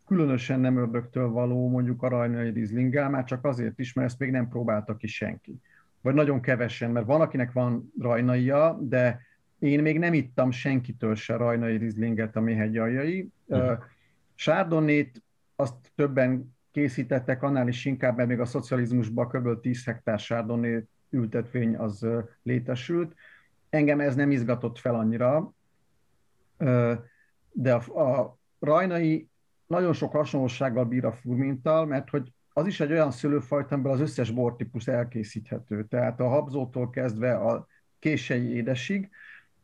különösen 0.06 0.60
nem 0.60 0.76
ördögtől 0.76 1.28
való 1.28 1.68
mondjuk 1.68 2.02
a 2.02 2.08
rajnai 2.08 2.50
rizlinggel, 2.50 3.10
már 3.10 3.24
csak 3.24 3.44
azért 3.44 3.78
is, 3.78 3.92
mert 3.92 4.08
ezt 4.08 4.18
még 4.18 4.30
nem 4.30 4.48
próbálta 4.48 4.96
ki 4.96 5.06
senki. 5.06 5.60
Vagy 6.00 6.14
nagyon 6.14 6.40
kevesen, 6.40 6.90
mert 6.90 7.06
van, 7.06 7.20
akinek 7.20 7.52
van 7.52 7.92
rajnaia, 7.98 8.78
de 8.80 9.20
én 9.58 9.82
még 9.82 9.98
nem 9.98 10.14
ittam 10.14 10.50
senkitől 10.50 11.14
se 11.14 11.36
rajnai 11.36 11.76
rizlinget 11.76 12.36
a 12.36 12.40
méhegy 12.40 12.76
aljai. 12.76 13.28
Uh-huh. 13.44 13.78
Sárdonnét 14.34 15.22
azt 15.56 15.74
többen 15.94 16.56
készítettek, 16.70 17.42
annál 17.42 17.68
is 17.68 17.84
inkább, 17.84 18.16
mert 18.16 18.28
még 18.28 18.40
a 18.40 18.44
szocializmusban 18.44 19.28
kb. 19.28 19.60
10 19.60 19.84
hektár 19.84 20.18
sárdonné 20.18 20.84
ültetvény 21.10 21.76
az 21.76 22.06
létesült. 22.42 23.14
Engem 23.70 24.00
ez 24.00 24.14
nem 24.14 24.30
izgatott 24.30 24.78
fel 24.78 24.94
annyira, 24.94 25.52
de 27.52 27.74
a, 27.74 28.00
a 28.00 28.38
rajnai 28.58 29.28
nagyon 29.66 29.92
sok 29.92 30.12
hasonlósággal 30.12 30.84
bír 30.84 31.04
a 31.04 31.12
furmintal, 31.12 31.86
mert 31.86 32.10
hogy 32.10 32.32
az 32.52 32.66
is 32.66 32.80
egy 32.80 32.92
olyan 32.92 33.10
szőlőfajta, 33.10 33.74
amiből 33.74 33.92
az 33.92 34.00
összes 34.00 34.30
bortípus 34.30 34.86
elkészíthető. 34.86 35.84
Tehát 35.84 36.20
a 36.20 36.28
habzótól 36.28 36.90
kezdve 36.90 37.34
a 37.34 37.66
kései 37.98 38.54
édesig, 38.54 39.10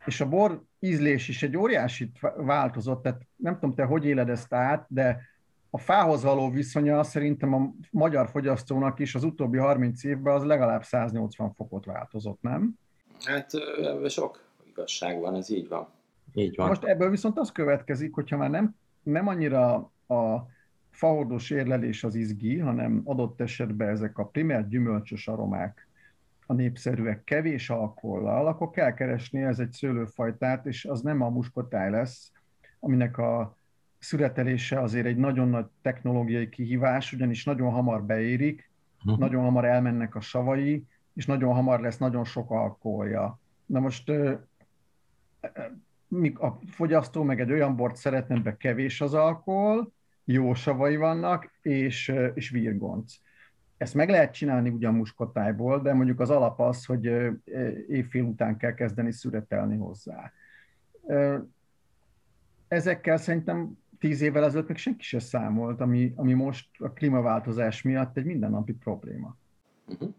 és 0.04 0.20
a 0.20 0.28
bor 0.28 0.62
ízlés 0.78 1.28
is 1.28 1.42
egy 1.42 1.56
óriásit 1.56 2.18
változott, 2.36 3.02
tehát 3.02 3.20
nem 3.36 3.54
tudom, 3.54 3.74
te 3.74 3.84
hogy 3.84 4.04
éled 4.04 4.28
ezt 4.28 4.52
át, 4.52 4.86
de 4.88 5.20
a 5.70 5.78
fához 5.78 6.22
való 6.22 6.50
viszonya 6.50 7.02
szerintem 7.02 7.54
a 7.54 7.74
magyar 7.90 8.28
fogyasztónak 8.28 8.98
is 8.98 9.14
az 9.14 9.24
utóbbi 9.24 9.58
30 9.58 10.04
évben 10.04 10.34
az 10.34 10.44
legalább 10.44 10.82
180 10.82 11.52
fokot 11.52 11.84
változott, 11.84 12.42
nem? 12.42 12.74
Hát 13.24 13.50
sok 14.08 14.44
igazság 14.64 15.20
van, 15.20 15.34
ez 15.34 15.50
így 15.50 15.68
van. 15.68 15.88
Így 16.34 16.56
van. 16.56 16.68
Most 16.68 16.84
ebből 16.84 17.10
viszont 17.10 17.38
az 17.38 17.52
következik, 17.52 18.14
hogyha 18.14 18.36
már 18.36 18.50
nem, 18.50 18.74
nem 19.02 19.26
annyira 19.26 19.91
a 20.08 20.46
fahordós 20.90 21.50
érlelés 21.50 22.04
az 22.04 22.14
izgi, 22.14 22.58
hanem 22.58 23.00
adott 23.04 23.40
esetben 23.40 23.88
ezek 23.88 24.18
a 24.18 24.26
primer 24.26 24.68
gyümölcsös 24.68 25.28
aromák 25.28 25.88
a 26.46 26.52
népszerűek 26.52 27.24
kevés 27.24 27.70
alkollal, 27.70 28.46
akkor 28.46 28.70
kell 28.70 28.94
keresni 28.94 29.42
ez 29.42 29.58
egy 29.58 29.72
szőlőfajtát, 29.72 30.66
és 30.66 30.84
az 30.84 31.00
nem 31.00 31.20
a 31.20 31.28
muskotáj 31.28 31.90
lesz, 31.90 32.32
aminek 32.80 33.18
a 33.18 33.56
születelése 33.98 34.80
azért 34.80 35.06
egy 35.06 35.16
nagyon 35.16 35.48
nagy 35.48 35.66
technológiai 35.82 36.48
kihívás, 36.48 37.12
ugyanis 37.12 37.44
nagyon 37.44 37.70
hamar 37.70 38.04
beérik, 38.04 38.70
uh-huh. 39.04 39.18
nagyon 39.18 39.42
hamar 39.42 39.64
elmennek 39.64 40.14
a 40.14 40.20
savai, 40.20 40.86
és 41.14 41.26
nagyon 41.26 41.54
hamar 41.54 41.80
lesz 41.80 41.98
nagyon 41.98 42.24
sok 42.24 42.50
alkoholja. 42.50 43.40
Na 43.66 43.80
most 43.80 44.12
a 46.34 46.58
fogyasztó 46.66 47.22
meg 47.22 47.40
egy 47.40 47.52
olyan 47.52 47.76
bort 47.76 47.96
szeretne, 47.96 48.40
be 48.40 48.56
kevés 48.56 49.00
az 49.00 49.14
alkohol, 49.14 49.92
jó 50.24 50.54
savai 50.54 50.96
vannak, 50.96 51.50
és, 51.62 52.12
és 52.34 52.50
virgonc. 52.50 53.14
Ezt 53.76 53.94
meg 53.94 54.08
lehet 54.08 54.32
csinálni 54.34 54.68
ugyan 54.68 54.94
muskotájból, 54.94 55.80
de 55.80 55.92
mondjuk 55.92 56.20
az 56.20 56.30
alap 56.30 56.60
az, 56.60 56.84
hogy 56.84 57.10
évfél 57.88 58.22
után 58.22 58.56
kell 58.56 58.74
kezdeni 58.74 59.12
szüretelni 59.12 59.76
hozzá. 59.76 60.32
Ezekkel 62.68 63.16
szerintem 63.16 63.78
tíz 63.98 64.20
évvel 64.20 64.44
ezelőtt 64.44 64.68
még 64.68 64.76
senki 64.76 65.02
sem 65.02 65.20
számolt, 65.20 65.80
ami, 65.80 66.12
ami 66.16 66.32
most 66.32 66.68
a 66.78 66.92
klímaváltozás 66.92 67.82
miatt 67.82 68.16
egy 68.16 68.24
mindennapi 68.24 68.72
probléma. 68.72 69.36
Uh-huh. 69.86 70.14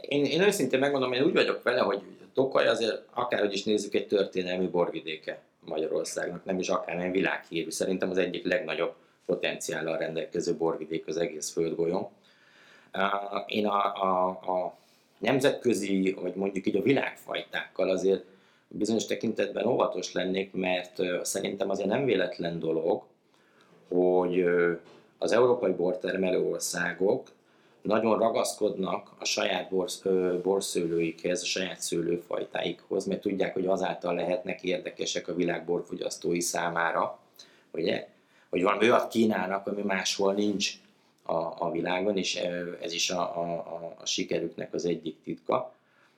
Én, 0.00 0.24
én 0.24 0.42
őszintén 0.42 0.78
megmondom, 0.78 1.12
én 1.12 1.22
úgy 1.22 1.32
vagyok 1.32 1.62
vele, 1.62 1.80
hogy 1.80 2.02
Tokaj 2.38 2.66
azért 2.68 3.02
akárhogy 3.14 3.52
is 3.52 3.64
nézzük 3.64 3.94
egy 3.94 4.06
történelmi 4.06 4.66
borvidéke 4.66 5.42
Magyarországnak, 5.64 6.44
nem 6.44 6.58
is 6.58 6.68
akár 6.68 7.10
világhírű. 7.10 7.70
Szerintem 7.70 8.10
az 8.10 8.18
egyik 8.18 8.44
legnagyobb 8.44 8.94
potenciállal 9.26 9.98
rendelkező 9.98 10.56
borvidék 10.56 11.06
az 11.06 11.16
egész 11.16 11.50
földgolyón. 11.50 12.08
Én 13.46 13.66
a, 13.66 14.02
a, 14.02 14.28
a 14.28 14.76
nemzetközi, 15.18 16.16
vagy 16.20 16.34
mondjuk 16.34 16.66
így 16.66 16.76
a 16.76 16.82
világfajtákkal 16.82 17.90
azért 17.90 18.24
bizonyos 18.68 19.06
tekintetben 19.06 19.66
óvatos 19.66 20.12
lennék, 20.12 20.52
mert 20.52 21.02
szerintem 21.22 21.70
azért 21.70 21.88
nem 21.88 22.04
véletlen 22.04 22.58
dolog, 22.58 23.02
hogy 23.88 24.44
az 25.18 25.32
európai 25.32 25.72
bortermelő 25.72 26.42
országok 26.42 27.28
nagyon 27.88 28.18
ragaszkodnak 28.18 29.10
a 29.18 29.24
saját 29.24 29.68
borsz, 29.68 30.02
borszőlőikhez, 30.42 31.42
a 31.42 31.46
saját 31.46 31.80
szőlőfajtáikhoz, 31.80 33.06
mert 33.06 33.20
tudják, 33.20 33.52
hogy 33.52 33.66
azáltal 33.66 34.14
lehetnek 34.14 34.62
érdekesek 34.62 35.28
a 35.28 35.34
világ 35.34 35.64
borfogyasztói 35.64 36.40
számára, 36.40 37.18
ugye? 37.70 38.08
hogy 38.50 38.62
valami 38.62 38.90
olyat 38.90 39.08
kínálnak, 39.08 39.66
ami 39.66 39.82
máshol 39.82 40.34
nincs 40.34 40.72
a, 41.22 41.32
a 41.34 41.70
világon, 41.70 42.16
és 42.16 42.34
ez 42.82 42.92
is 42.92 43.10
a, 43.10 43.20
a, 43.20 43.56
a 43.98 44.06
sikerüknek 44.06 44.74
az 44.74 44.84
egyik 44.84 45.22
titka. 45.24 45.72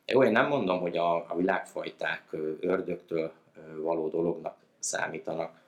Jó, 0.07 0.25
én 0.25 0.33
nem 0.33 0.49
mondom, 0.49 0.81
hogy 0.81 0.97
a, 0.97 1.15
a 1.15 1.35
világfajták 1.37 2.23
ördögtől 2.61 3.33
való 3.83 4.09
dolognak 4.09 4.57
számítanak, 4.79 5.61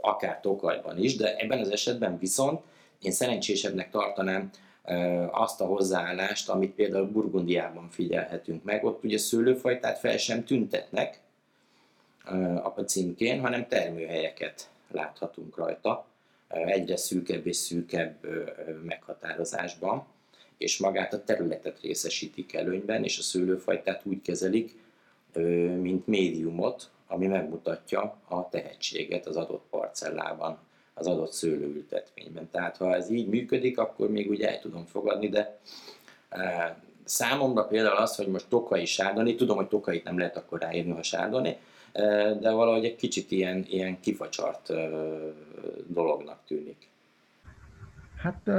akár 0.00 0.40
Tokajban 0.40 0.98
is, 0.98 1.16
de 1.16 1.36
ebben 1.36 1.58
az 1.58 1.70
esetben 1.70 2.18
viszont 2.18 2.60
én 3.00 3.12
szerencsésebbnek 3.12 3.90
tartanám 3.90 4.50
azt 5.30 5.60
a 5.60 5.64
hozzáállást, 5.64 6.48
amit 6.48 6.74
például 6.74 7.06
Burgundiában 7.06 7.88
figyelhetünk 7.90 8.64
meg. 8.64 8.84
Ott 8.84 9.04
ugye 9.04 9.18
szőlőfajtát 9.18 9.98
fel 9.98 10.16
sem 10.16 10.44
tüntetnek 10.44 11.20
a 12.62 12.80
címkén, 12.80 13.40
hanem 13.40 13.68
termőhelyeket 13.68 14.70
láthatunk 14.90 15.56
rajta, 15.56 16.06
egyre 16.48 16.96
szűkebb 16.96 17.46
és 17.46 17.56
szűkebb 17.56 18.16
meghatározásban. 18.84 20.06
és 20.60 20.78
magát 20.78 21.12
a 21.12 21.24
területet 21.24 21.80
részesítik 21.80 22.54
előnyben, 22.54 23.04
és 23.04 23.18
a 23.18 23.22
szőlőfajtát 23.22 24.00
úgy 24.04 24.22
kezelik, 24.22 24.78
mint 25.80 26.06
médiumot, 26.06 26.90
ami 27.06 27.26
megmutatja 27.26 28.16
a 28.28 28.48
tehetséget 28.48 29.26
az 29.26 29.36
adott 29.36 29.64
parcellában, 29.70 30.58
az 30.94 31.06
adott 31.06 31.32
szőlőültetvényben. 31.32 32.48
Tehát 32.50 32.76
ha 32.76 32.94
ez 32.94 33.10
így 33.10 33.28
működik, 33.28 33.78
akkor 33.78 34.10
még 34.10 34.30
úgy 34.30 34.40
el 34.40 34.60
tudom 34.60 34.84
fogadni, 34.84 35.28
de 35.28 35.58
számomra 37.04 37.64
például 37.64 37.96
az, 37.96 38.16
hogy 38.16 38.28
most 38.28 38.48
tokai 38.48 38.84
sárdani, 38.84 39.34
tudom, 39.34 39.56
hogy 39.56 39.68
tokait 39.68 40.04
nem 40.04 40.18
lehet 40.18 40.36
akkor 40.36 40.60
ráírni, 40.60 40.90
ha 40.90 41.02
sárdani, 41.02 41.56
de 42.40 42.50
valahogy 42.50 42.84
egy 42.84 42.96
kicsit 42.96 43.30
ilyen, 43.30 43.64
ilyen 43.68 44.00
kifacsart 44.00 44.72
dolognak 45.86 46.38
tűnik. 46.46 46.88
Hát 48.16 48.50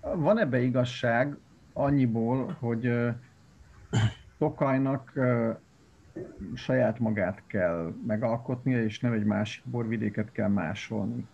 van 0.00 0.38
ebbe 0.38 0.60
igazság 0.60 1.36
annyiból, 1.72 2.56
hogy 2.60 2.92
Tokajnak 4.38 5.12
saját 6.54 6.98
magát 6.98 7.42
kell 7.46 7.92
megalkotnia, 8.06 8.84
és 8.84 9.00
nem 9.00 9.12
egy 9.12 9.24
másik 9.24 9.64
borvidéket 9.64 10.32
kell 10.32 10.48
másolni. 10.48 11.26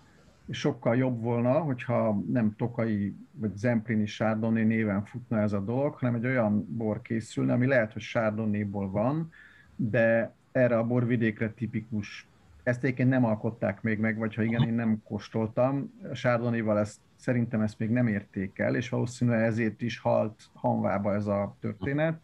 Sokkal 0.50 0.97
jobb 0.97 1.23
volna, 1.23 1.52
hogyha 1.52 2.23
nem 2.33 2.54
Tokai 2.57 3.14
vagy 3.33 3.57
Zemplini 3.57 4.04
Chardonnay 4.04 4.64
néven 4.64 5.04
futna 5.04 5.40
ez 5.40 5.52
a 5.52 5.61
dolog, 5.61 5.95
hanem 5.95 6.14
egy 6.14 6.26
olyan 6.26 6.66
bor 6.69 7.02
készülne, 7.02 7.52
ami 7.52 7.66
lehet, 7.66 7.92
hogy 7.92 8.02
Chardonnayból 8.02 8.90
van, 8.90 9.30
de 9.76 10.35
erre 10.52 10.78
a 10.78 10.87
borvidékre 10.87 11.50
tipikus. 11.50 12.26
Ezt 12.62 12.85
egyébként 12.85 13.09
nem 13.09 13.25
alkották 13.25 13.83
még 13.83 13.99
meg, 13.99 14.19
vagy 14.19 14.35
ha 14.35 14.42
igen, 14.42 14.62
én 14.62 14.75
nem 14.75 15.02
kóstoltam. 15.04 15.92
Chardonnayval 16.12 16.78
ezt, 16.78 16.99
szerintem 17.16 17.61
ezt 17.61 17.78
még 17.78 17.90
nem 17.90 18.07
érték 18.07 18.59
el, 18.59 18.75
és 18.75 18.88
valószínűleg 18.88 19.42
ezért 19.42 19.83
is 19.83 19.99
halt 19.99 20.42
hanvába 20.52 21.14
ez 21.14 21.26
a 21.26 21.57
történet 21.61 22.21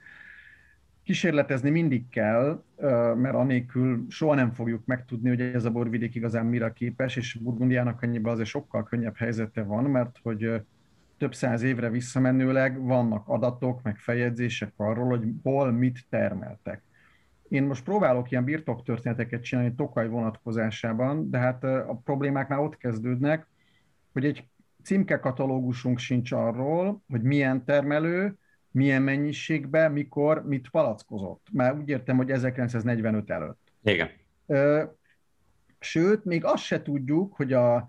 kísérletezni 1.06 1.70
mindig 1.70 2.08
kell, 2.08 2.62
mert 3.16 3.34
anélkül 3.34 4.06
soha 4.08 4.34
nem 4.34 4.52
fogjuk 4.52 4.84
megtudni, 4.84 5.28
hogy 5.28 5.40
ez 5.40 5.64
a 5.64 5.70
borvidék 5.70 6.14
igazán 6.14 6.46
mire 6.46 6.72
képes, 6.72 7.16
és 7.16 7.34
Burgundiának 7.34 8.02
annyiban 8.02 8.32
azért 8.32 8.48
sokkal 8.48 8.84
könnyebb 8.84 9.16
helyzete 9.16 9.62
van, 9.62 9.84
mert 9.84 10.18
hogy 10.22 10.62
több 11.18 11.34
száz 11.34 11.62
évre 11.62 11.90
visszamenőleg 11.90 12.82
vannak 12.82 13.28
adatok, 13.28 13.82
meg 13.82 13.96
feljegyzések 13.96 14.72
arról, 14.76 15.06
hogy 15.06 15.24
hol 15.42 15.72
mit 15.72 16.06
termeltek. 16.08 16.82
Én 17.48 17.62
most 17.62 17.84
próbálok 17.84 18.30
ilyen 18.30 18.44
birtoktörténeteket 18.44 19.42
csinálni 19.42 19.74
Tokaj 19.74 20.08
vonatkozásában, 20.08 21.30
de 21.30 21.38
hát 21.38 21.64
a 21.64 22.00
problémák 22.04 22.48
már 22.48 22.58
ott 22.58 22.76
kezdődnek, 22.76 23.46
hogy 24.12 24.24
egy 24.24 24.48
címkekatalógusunk 24.82 25.98
sincs 25.98 26.32
arról, 26.32 27.02
hogy 27.08 27.22
milyen 27.22 27.64
termelő, 27.64 28.38
milyen 28.76 29.02
mennyiségben, 29.02 29.92
mikor, 29.92 30.46
mit 30.46 30.68
palackozott. 30.70 31.46
Már 31.52 31.76
úgy 31.76 31.88
értem, 31.88 32.16
hogy 32.16 32.30
1945 32.30 33.30
előtt. 33.30 33.72
Igen. 33.82 34.08
Sőt, 35.78 36.24
még 36.24 36.44
azt 36.44 36.62
se 36.62 36.82
tudjuk, 36.82 37.34
hogy 37.34 37.52
a, 37.52 37.88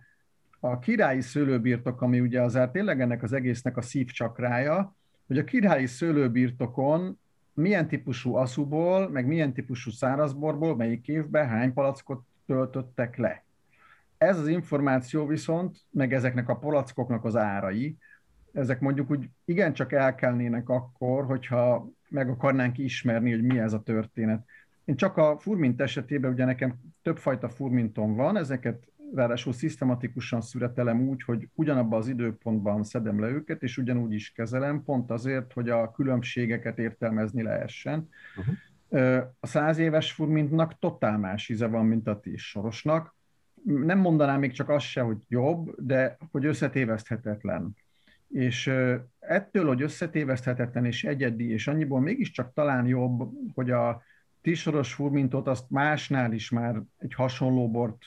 a 0.60 0.79
királyi 0.79 1.22
szőlőbirtok, 1.22 2.01
ami 2.01 2.20
ugye 2.20 2.41
azért 2.41 2.72
tényleg 2.72 3.01
ennek 3.01 3.24
az 3.24 3.34
egésznek 3.34 3.77
a 3.77 3.82
szívcsakrája, 3.82 4.96
hogy 5.27 5.38
a 5.38 5.44
királyi 5.44 5.86
szőlőbirtokon 5.86 7.20
milyen 7.53 7.88
típusú 7.88 8.36
aszúból, 8.36 9.10
meg 9.10 9.25
milyen 9.25 9.53
típusú 9.53 9.91
szárazborból, 9.91 10.75
melyik 10.75 11.08
évben 11.08 11.48
hány 11.48 11.74
palackot 11.74 12.24
töltöttek 12.46 13.17
le. 13.17 13.44
Ez 14.17 14.39
az 14.39 14.48
információ 14.48 15.25
viszont, 15.25 15.77
meg 15.89 16.13
ezeknek 16.13 16.50
a 16.50 16.58
palackoknak 16.58 17.25
az 17.25 17.36
árai, 17.36 17.98
ezek 18.57 18.79
mondjuk 18.79 19.11
úgy 19.11 19.29
igencsak 19.45 19.91
elkelnének 19.91 20.69
akkor, 20.69 21.25
hogyha 21.25 21.89
meg 22.09 22.29
akarnánk 22.29 22.77
ismerni, 22.77 23.31
hogy 23.31 23.43
mi 23.43 23.59
ez 23.59 23.73
a 23.73 23.83
történet. 23.83 24.45
Én 24.85 24.95
csak 24.95 25.17
a 25.17 25.37
furmint 25.39 25.81
esetében, 25.81 26.31
ugye 26.31 26.45
nekem 26.45 26.75
többfajta 27.01 27.49
furmintom 27.49 28.15
van, 28.15 28.37
ezeket 28.37 28.87
ráadásul 29.13 29.53
szisztematikusan 29.53 30.41
születelem 30.41 31.01
úgy, 31.01 31.23
hogy 31.23 31.49
ugyanabban 31.53 31.99
az 31.99 32.07
időpontban 32.07 32.84
szedem 32.84 33.19
le 33.19 33.27
őket, 33.27 33.63
és 33.63 33.77
ugyanúgy 33.77 34.13
is 34.13 34.32
kezelem, 34.32 34.84
pont 34.84 35.12
azért, 35.12 35.53
hogy 35.53 35.69
a 35.69 35.91
különbségeket 35.91 36.79
értelmezni 36.79 37.41
lehessen. 37.43 38.10
Uh-huh. 38.38 38.55
A 39.39 39.47
száz 39.47 39.77
éves 39.77 40.12
furmintnak 40.12 40.79
totál 40.79 41.17
más 41.17 41.49
íze 41.49 41.67
van, 41.67 41.86
mint 41.86 42.08
a 42.08 42.19
tíz 42.19 42.39
sorosnak. 42.39 43.15
Nem 43.63 43.99
mondanám 43.99 44.39
még 44.39 44.51
csak 44.51 44.69
azt 44.69 44.86
se, 44.86 45.01
hogy 45.01 45.17
jobb, 45.27 45.75
de 45.77 46.17
hogy 46.32 46.45
összetéveszthetetlen 46.45 47.75
és 48.29 48.71
ettől, 49.19 49.67
hogy 49.67 49.81
összetéveszthetetlen 49.81 50.85
és 50.85 51.03
egyedi, 51.03 51.51
és 51.51 51.67
annyiból 51.67 51.99
mégiscsak 52.01 52.53
talán 52.53 52.85
jobb, 52.85 53.29
hogy 53.53 53.71
a 53.71 54.01
tisoros 54.41 54.93
furmintot 54.93 55.47
azt 55.47 55.69
másnál 55.69 56.33
is 56.33 56.49
már 56.49 56.81
egy 56.97 57.13
hasonló 57.13 57.71
bort 57.71 58.05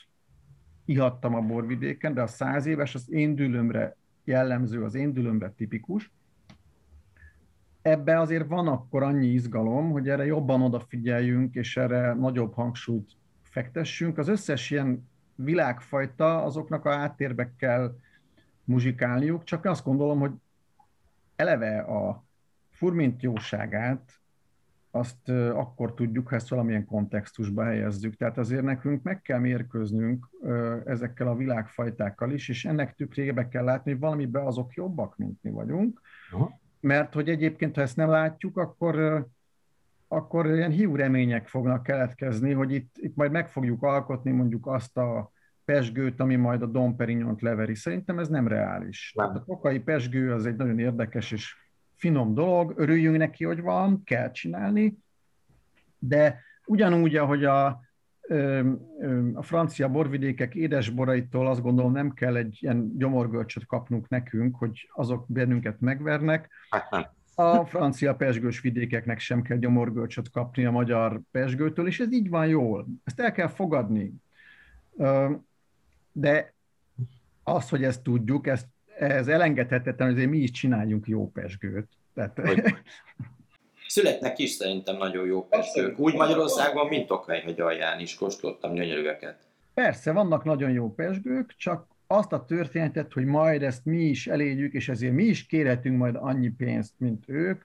ihattam 0.85 1.35
a 1.35 1.41
borvidéken, 1.41 2.13
de 2.13 2.21
a 2.21 2.27
száz 2.27 2.65
éves 2.65 2.95
az 2.95 3.11
én 3.11 3.35
dülömre 3.35 3.95
jellemző, 4.23 4.83
az 4.83 4.95
én 4.95 5.13
dülömre 5.13 5.49
tipikus. 5.49 6.11
Ebben 7.81 8.17
azért 8.17 8.47
van 8.47 8.67
akkor 8.67 9.03
annyi 9.03 9.27
izgalom, 9.27 9.91
hogy 9.91 10.09
erre 10.09 10.25
jobban 10.25 10.61
odafigyeljünk, 10.61 11.55
és 11.55 11.77
erre 11.77 12.13
nagyobb 12.13 12.53
hangsúlyt 12.53 13.11
fektessünk. 13.41 14.17
Az 14.17 14.27
összes 14.27 14.71
ilyen 14.71 15.09
világfajta, 15.35 16.43
azoknak 16.43 16.85
a 16.85 16.93
áttérbe 16.93 17.53
kell 17.57 17.95
muzsikálniuk, 18.63 19.43
csak 19.43 19.65
azt 19.65 19.83
gondolom, 19.83 20.19
hogy 20.19 20.31
eleve 21.35 21.79
a 21.79 22.23
furmint 22.69 23.21
jóságát 23.21 24.21
azt 24.91 25.29
akkor 25.53 25.93
tudjuk, 25.93 26.27
ha 26.27 26.35
ezt 26.35 26.49
valamilyen 26.49 26.85
kontextusba 26.85 27.63
helyezzük. 27.63 28.15
Tehát 28.15 28.37
azért 28.37 28.63
nekünk 28.63 29.03
meg 29.03 29.21
kell 29.21 29.39
mérkőznünk 29.39 30.29
ezekkel 30.85 31.27
a 31.27 31.35
világfajtákkal 31.35 32.31
is, 32.31 32.49
és 32.49 32.65
ennek 32.65 32.95
tükrébe 32.95 33.47
kell 33.47 33.63
látni, 33.63 33.91
hogy 33.91 33.99
valamiben 33.99 34.45
azok 34.45 34.73
jobbak, 34.73 35.17
mint 35.17 35.43
mi 35.43 35.49
vagyunk. 35.49 36.01
Aha. 36.31 36.59
Mert 36.79 37.13
hogy 37.13 37.29
egyébként, 37.29 37.75
ha 37.75 37.81
ezt 37.81 37.95
nem 37.95 38.09
látjuk, 38.09 38.57
akkor, 38.57 39.25
akkor 40.07 40.45
ilyen 40.45 40.71
hiú 40.71 40.95
remények 40.95 41.47
fognak 41.47 41.83
keletkezni, 41.83 42.51
hogy 42.51 42.71
itt, 42.71 42.95
itt 42.97 43.15
majd 43.15 43.31
meg 43.31 43.49
fogjuk 43.49 43.83
alkotni 43.83 44.31
mondjuk 44.31 44.67
azt 44.67 44.97
a 44.97 45.31
pesgőt, 45.71 46.19
ami 46.19 46.35
majd 46.35 46.61
a 46.61 46.65
Dom 46.65 46.95
Perignont 46.95 47.41
leveri. 47.41 47.75
Szerintem 47.75 48.19
ez 48.19 48.27
nem 48.27 48.47
reális. 48.47 49.13
Nem. 49.15 49.29
A 49.29 49.43
tokai 49.43 49.79
pesgő 49.79 50.33
az 50.33 50.45
egy 50.45 50.55
nagyon 50.55 50.79
érdekes 50.79 51.31
és 51.31 51.55
finom 51.95 52.33
dolog, 52.33 52.73
örüljünk 52.75 53.17
neki, 53.17 53.45
hogy 53.45 53.61
van, 53.61 54.03
kell 54.03 54.31
csinálni, 54.31 54.97
de 55.99 56.39
ugyanúgy, 56.65 57.15
ahogy 57.15 57.45
a, 57.45 57.65
a 59.33 59.41
francia 59.41 59.89
borvidékek 59.89 60.55
édesboraitól 60.55 61.47
azt 61.47 61.61
gondolom 61.61 61.91
nem 61.91 62.13
kell 62.13 62.35
egy 62.35 62.57
ilyen 62.59 62.97
gyomorgölcsöt 62.97 63.65
kapnunk 63.65 64.09
nekünk, 64.09 64.55
hogy 64.55 64.89
azok 64.93 65.25
bennünket 65.27 65.79
megvernek. 65.79 66.49
Hát 66.69 67.13
a 67.35 67.65
francia 67.65 68.15
pesgős 68.15 68.61
vidékeknek 68.61 69.19
sem 69.19 69.41
kell 69.41 69.57
gyomorgölcsöt 69.57 70.29
kapni 70.29 70.65
a 70.65 70.71
magyar 70.71 71.21
pesgőtől, 71.31 71.87
és 71.87 71.99
ez 71.99 72.13
így 72.13 72.29
van 72.29 72.47
jól. 72.47 72.87
Ezt 73.03 73.19
el 73.19 73.31
kell 73.31 73.47
fogadni 73.47 74.13
de 76.11 76.53
az, 77.43 77.69
hogy 77.69 77.83
ezt 77.83 78.01
tudjuk, 78.01 78.47
ezt, 78.47 78.67
ez 78.97 79.27
elengedhetetlen, 79.27 80.13
hogy 80.13 80.29
mi 80.29 80.37
is 80.37 80.51
csináljunk 80.51 81.07
jó 81.07 81.31
pesgőt. 81.31 81.87
Tehát... 82.13 82.41
Születnek 83.87 84.39
is 84.39 84.49
szerintem 84.49 84.97
nagyon 84.97 85.25
jó 85.25 85.47
pesgők. 85.47 85.99
Úgy 85.99 86.13
Magyarországon, 86.13 86.87
mint 86.87 87.07
Tokajhegy 87.07 87.61
alján 87.61 87.99
is 87.99 88.15
kóstoltam 88.15 88.73
gyönyörűeket. 88.73 89.37
Persze, 89.73 90.11
vannak 90.11 90.43
nagyon 90.43 90.71
jó 90.71 90.93
pesgők, 90.93 91.55
csak 91.57 91.87
azt 92.07 92.31
a 92.33 92.45
történetet, 92.45 93.13
hogy 93.13 93.25
majd 93.25 93.63
ezt 93.63 93.85
mi 93.85 94.03
is 94.03 94.27
elégyük, 94.27 94.73
és 94.73 94.89
ezért 94.89 95.13
mi 95.13 95.23
is 95.23 95.45
kérhetünk 95.45 95.97
majd 95.97 96.15
annyi 96.19 96.49
pénzt, 96.49 96.93
mint 96.97 97.23
ők, 97.27 97.63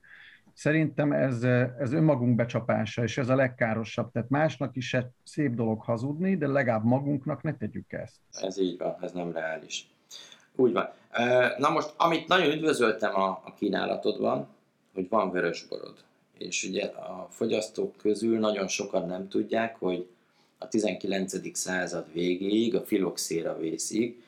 Szerintem 0.56 1.12
ez, 1.12 1.42
ez 1.78 1.92
önmagunk 1.92 2.36
becsapása, 2.36 3.02
és 3.02 3.18
ez 3.18 3.28
a 3.28 3.34
legkárosabb. 3.34 4.12
Tehát 4.12 4.28
másnak 4.28 4.76
is 4.76 4.94
egy 4.94 5.06
szép 5.24 5.54
dolog 5.54 5.82
hazudni, 5.82 6.36
de 6.36 6.46
legalább 6.46 6.84
magunknak 6.84 7.42
ne 7.42 7.56
tegyük 7.56 7.92
ezt. 7.92 8.16
Ez 8.40 8.58
így 8.58 8.78
van, 8.78 8.96
ez 9.00 9.12
nem 9.12 9.32
reális. 9.32 9.86
Úgy 10.54 10.72
van. 10.72 10.88
Na 11.58 11.68
most, 11.68 11.94
amit 11.96 12.28
nagyon 12.28 12.52
üdvözöltem 12.52 13.14
a, 13.14 13.28
a 13.28 13.54
kínálatodban, 13.58 14.48
hogy 14.94 15.08
van 15.08 15.30
vörösborod. 15.30 15.94
És 16.38 16.64
ugye 16.64 16.84
a 16.84 17.26
fogyasztók 17.30 17.96
közül 17.96 18.38
nagyon 18.38 18.68
sokan 18.68 19.06
nem 19.06 19.28
tudják, 19.28 19.76
hogy 19.76 20.08
a 20.58 20.68
19. 20.68 21.56
század 21.56 22.12
végéig, 22.12 22.74
a 22.74 22.84
filoxéra 22.84 23.58
vészig 23.58 24.22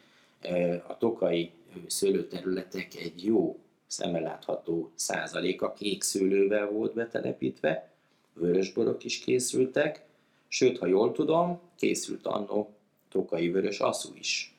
a 0.86 0.96
tokai 0.96 1.50
szőlőterületek 1.86 2.94
egy 2.94 3.24
jó 3.24 3.58
szemmel 3.88 4.22
látható 4.22 4.92
százaléka 4.94 5.72
kék 5.72 6.02
szőlővel 6.02 6.70
volt 6.70 6.94
betelepítve, 6.94 7.90
vörösborok 8.32 9.04
is 9.04 9.18
készültek, 9.18 10.06
sőt, 10.48 10.78
ha 10.78 10.86
jól 10.86 11.12
tudom, 11.12 11.60
készült 11.76 12.26
annó 12.26 12.74
tokai 13.08 13.48
vörös 13.50 13.80
aszú 13.80 14.10
is. 14.14 14.52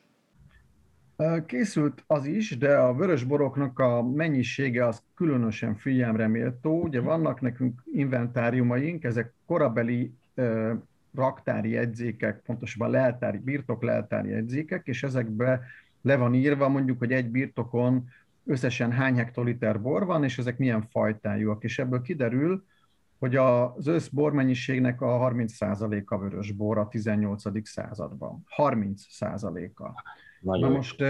Készült 1.46 2.04
az 2.06 2.26
is, 2.26 2.58
de 2.58 2.76
a 2.76 2.94
vörös 2.94 3.24
boroknak 3.24 3.78
a 3.78 4.02
mennyisége 4.02 4.86
az 4.86 5.02
különösen 5.14 5.76
figyelemre 5.76 6.26
méltó. 6.26 6.82
Ugye 6.82 7.00
vannak 7.00 7.40
nekünk 7.40 7.82
inventáriumaink, 7.92 9.04
ezek 9.04 9.32
korabeli 9.46 10.12
raktári 11.14 11.70
jegyzékek, 11.70 12.42
pontosabban 12.42 12.90
leltári, 12.90 13.38
birtok 13.38 13.82
leltári 13.82 14.28
jegyzékek, 14.28 14.86
és 14.86 15.02
ezekbe 15.02 15.60
le 16.02 16.16
van 16.16 16.34
írva 16.34 16.68
mondjuk, 16.68 16.98
hogy 16.98 17.12
egy 17.12 17.28
birtokon 17.28 18.08
összesen 18.50 18.92
hány 18.92 19.16
hektoliter 19.16 19.80
bor 19.80 20.04
van, 20.04 20.24
és 20.24 20.38
ezek 20.38 20.58
milyen 20.58 20.82
fajtájúak, 20.82 21.64
és 21.64 21.78
ebből 21.78 22.02
kiderül, 22.02 22.64
hogy 23.18 23.36
az 23.36 23.86
össz 23.86 24.08
bormennyiségnek 24.08 25.00
a 25.00 25.06
30%-a 25.06 26.18
vörös 26.18 26.52
bor 26.52 26.78
a 26.78 26.88
18. 26.88 27.68
században. 27.68 28.44
30%-a. 28.56 30.02
Na 30.40 30.68
most 30.68 31.02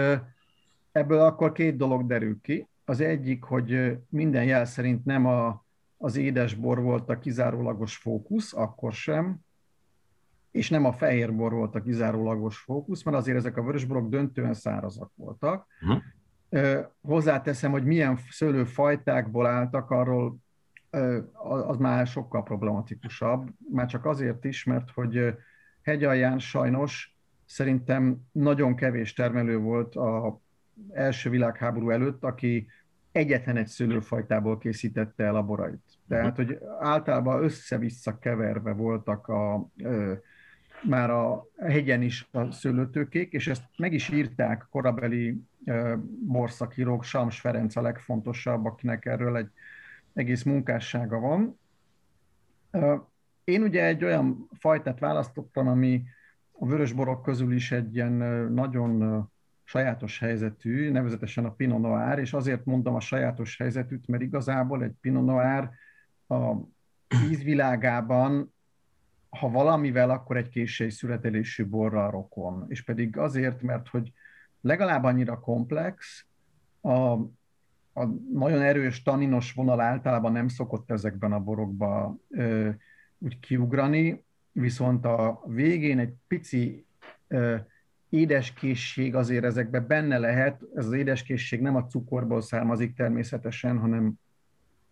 ebből 0.93 1.21
akkor 1.21 1.53
két 1.53 1.77
dolog 1.77 2.07
derül 2.07 2.41
ki. 2.41 2.69
Az 2.85 3.01
egyik, 3.01 3.43
hogy 3.43 3.99
minden 4.09 4.45
jel 4.45 4.65
szerint 4.65 5.05
nem 5.05 5.27
a, 5.27 5.65
az 5.99 6.17
édesbor 6.17 6.83
volt 6.83 7.11
a 7.11 7.19
kizárólagos 7.19 7.97
fókusz, 7.97 8.55
akkor 8.55 8.93
sem, 8.93 9.39
és 10.51 10.71
nem 10.71 10.85
a 10.85 10.93
fehérbor 10.93 11.53
volt 11.53 11.75
a 11.75 11.83
kizárólagos 11.83 12.59
fókusz, 12.59 13.03
mert 13.03 13.17
azért 13.17 13.37
ezek 13.37 13.57
a 13.57 13.63
vörösborok 13.63 14.09
döntően 14.09 14.55
szárazak 14.55 15.13
voltak. 15.15 15.67
Uh-huh. 15.83 16.03
Hozzáteszem, 17.01 17.71
hogy 17.71 17.85
milyen 17.85 18.19
szőlőfajtákból 18.31 19.47
álltak, 19.47 19.91
arról 19.91 20.37
az 21.67 21.77
már 21.77 22.07
sokkal 22.07 22.43
problematikusabb, 22.43 23.49
már 23.73 23.87
csak 23.87 24.05
azért 24.05 24.45
is, 24.45 24.65
mert 24.65 24.91
hogy 24.91 25.35
hegyalján 25.83 26.39
sajnos 26.39 27.17
szerintem 27.47 28.21
nagyon 28.33 28.75
kevés 28.75 29.13
termelő 29.13 29.59
volt 29.59 29.95
a 29.95 30.41
első 30.93 31.31
világháború 31.31 31.91
előtt, 31.91 32.25
aki 32.25 32.67
egyetlen 33.13 33.57
egy 33.57 33.67
szőlőfajtából 33.67 34.59
készítette 34.59 35.25
el 35.25 35.37
a 35.37 35.43
borait. 35.43 35.83
Tehát, 36.09 36.37
hogy 36.37 36.59
általában 36.81 37.43
össze-vissza 37.43 38.19
keverve 38.19 38.73
voltak 38.73 39.29
a, 39.29 39.69
már 40.83 41.11
a 41.11 41.47
hegyen 41.59 42.03
is 42.03 42.29
a 42.31 42.51
szőlőtőkék, 42.51 43.33
és 43.33 43.47
ezt 43.47 43.65
meg 43.77 43.93
is 43.93 44.09
írták 44.09 44.67
korabeli 44.71 45.43
borszakírók, 46.27 47.05
Sams 47.05 47.41
Ferenc 47.41 47.77
a 47.77 47.81
legfontosabb, 47.81 48.65
akinek 48.65 49.07
erről 49.07 49.37
egy 49.37 49.51
egész 50.13 50.43
munkássága 50.43 51.19
van. 51.19 51.59
Én 53.45 53.63
ugye 53.63 53.85
egy 53.85 54.05
olyan 54.05 54.49
fajtát 54.59 54.99
választottam, 54.99 55.69
ami 55.69 56.03
a 56.53 56.67
vörösborok 56.67 57.23
közül 57.23 57.53
is 57.53 57.73
egy 57.73 57.95
ilyen 57.95 58.13
nagyon 58.53 59.25
sajátos 59.65 60.19
helyzetű, 60.19 60.91
nevezetesen 60.91 61.45
a 61.45 61.53
Pinot 61.53 61.81
Noir, 61.81 62.19
és 62.19 62.33
azért 62.33 62.65
mondom 62.65 62.95
a 62.95 63.01
sajátos 63.01 63.57
helyzetűt, 63.57 64.07
mert 64.07 64.23
igazából 64.23 64.83
egy 64.83 64.95
Pinot 65.01 65.25
Noir 65.25 65.71
a 66.29 66.55
vízvilágában, 67.29 68.55
ha 69.31 69.51
valamivel, 69.51 70.11
akkor 70.11 70.37
egy 70.37 70.49
késői 70.49 70.91
születelésű 70.91 71.67
borral 71.67 72.11
rokon. 72.11 72.65
És 72.69 72.83
pedig 72.83 73.17
azért, 73.17 73.63
mert 73.63 73.89
hogy 73.89 74.13
legalább 74.61 75.05
annyira 75.05 75.41
komplex, 75.41 76.25
a, 76.81 77.13
a 77.93 78.05
nagyon 78.33 78.63
erős 78.63 79.03
taninos 79.03 79.53
vonal 79.53 79.81
általában 79.81 80.33
nem 80.33 80.49
szokott 80.49 80.91
ezekben 80.91 81.33
a 81.33 81.41
borokba 81.41 82.17
ö, 82.29 82.69
úgy 83.19 83.41
kiugrani, 83.41 84.25
viszont 84.53 85.05
a 85.05 85.43
végén 85.47 85.99
egy 85.99 86.13
pici 86.29 86.85
ö, 87.29 87.57
édeskészség 88.09 89.15
azért 89.15 89.45
ezekben 89.45 89.87
benne 89.87 90.19
lehet. 90.19 90.63
Ez 90.75 90.87
az 90.87 90.93
édeskészség 90.93 91.61
nem 91.61 91.77
a 91.77 91.87
cukorból 91.87 92.41
származik 92.41 92.95
természetesen, 92.95 93.79
hanem 93.79 94.15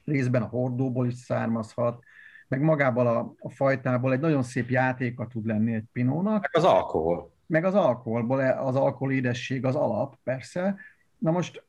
részben 0.05 0.42
a 0.42 0.46
hordóból 0.46 1.07
is 1.07 1.14
származhat, 1.14 2.03
meg 2.49 2.61
magából 2.61 3.07
a, 3.07 3.35
a 3.39 3.51
fajtából 3.51 4.13
egy 4.13 4.21
nagyon 4.21 4.43
szép 4.43 4.71
játéka 4.71 5.27
tud 5.27 5.47
lenni 5.47 5.75
egy 5.75 5.85
pinónak. 5.93 6.41
Meg 6.41 6.65
az 6.65 6.65
alkohol. 6.65 7.33
Meg 7.47 7.65
az 7.65 7.75
alkoholból, 7.75 8.41
az 8.41 8.77
alkohol 8.77 9.13
édesség 9.13 9.65
az 9.65 9.75
alap, 9.75 10.17
persze. 10.23 10.77
Na 11.19 11.31
most, 11.31 11.65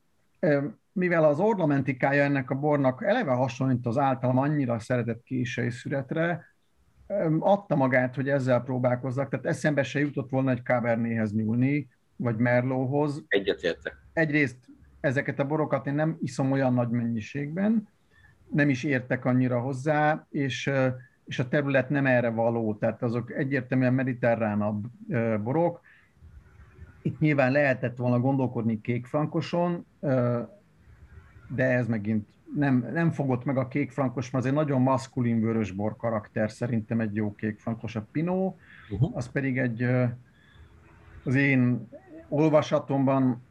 mivel 0.92 1.24
az 1.24 1.38
ornamentikája 1.38 2.22
ennek 2.22 2.50
a 2.50 2.54
bornak 2.54 3.04
eleve 3.04 3.32
hasonlít 3.32 3.86
az 3.86 3.98
általam 3.98 4.38
annyira 4.38 4.78
szeretett 4.78 5.22
késői 5.22 5.70
szüretre, 5.70 6.44
adta 7.38 7.76
magát, 7.76 8.14
hogy 8.14 8.28
ezzel 8.28 8.62
próbálkozzak, 8.62 9.28
tehát 9.28 9.46
eszembe 9.46 9.82
se 9.82 9.98
jutott 9.98 10.30
volna 10.30 10.50
egy 10.50 10.62
Cabernethez 10.62 11.32
nyúlni, 11.32 11.88
vagy 12.16 12.36
Merlóhoz. 12.36 13.24
Egyetértek. 13.28 13.96
Egyrészt 14.12 14.56
ezeket 15.00 15.38
a 15.38 15.46
borokat 15.46 15.86
én 15.86 15.94
nem 15.94 16.16
iszom 16.20 16.52
olyan 16.52 16.74
nagy 16.74 16.88
mennyiségben, 16.88 17.88
nem 18.50 18.68
is 18.68 18.84
értek 18.84 19.24
annyira 19.24 19.60
hozzá, 19.60 20.26
és, 20.30 20.70
és 21.24 21.38
a 21.38 21.48
terület 21.48 21.88
nem 21.90 22.06
erre 22.06 22.28
való, 22.28 22.74
tehát 22.74 23.02
azok 23.02 23.32
egyértelműen 23.32 23.94
mediterránabb 23.94 24.86
borok. 25.42 25.80
Itt 27.02 27.20
nyilván 27.20 27.52
lehetett 27.52 27.96
volna 27.96 28.20
gondolkodni 28.20 28.80
kékfrankoson, 28.80 29.86
de 31.48 31.64
ez 31.64 31.86
megint 31.86 32.28
nem, 32.54 32.88
nem 32.92 33.10
fogott 33.10 33.44
meg 33.44 33.56
a 33.56 33.68
kékfrankos, 33.68 34.30
mert 34.30 34.44
az 34.44 34.50
egy 34.50 34.56
nagyon 34.56 34.80
maszkulin 34.80 35.40
vörösbor 35.40 35.96
karakter, 35.96 36.50
szerintem 36.50 37.00
egy 37.00 37.14
jó 37.14 37.34
kékfrankos. 37.34 37.96
A 37.96 38.06
Pinó, 38.12 38.58
uh-huh. 38.90 39.16
az 39.16 39.30
pedig 39.30 39.58
egy, 39.58 39.82
az 41.24 41.34
én 41.34 41.88
olvasatomban 42.28 43.42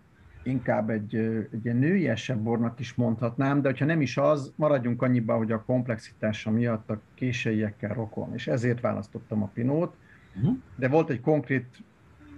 inkább 0.43 0.89
egy, 0.89 1.15
egy 1.51 1.65
ilyen 1.65 1.77
nőiesebb 1.77 2.39
bornak 2.39 2.79
is 2.79 2.93
mondhatnám, 2.93 3.61
de 3.61 3.69
hogyha 3.69 3.85
nem 3.85 4.01
is 4.01 4.17
az, 4.17 4.53
maradjunk 4.55 5.01
annyiba, 5.01 5.37
hogy 5.37 5.51
a 5.51 5.63
komplexitása 5.63 6.51
miatt 6.51 6.89
a 6.89 6.99
késeiekkel 7.13 7.93
rokon, 7.93 8.33
és 8.33 8.47
ezért 8.47 8.81
választottam 8.81 9.43
a 9.43 9.49
Pinót, 9.53 9.95
uh-huh. 10.35 10.57
de 10.75 10.87
volt 10.87 11.09
egy 11.09 11.21
konkrét, 11.21 11.83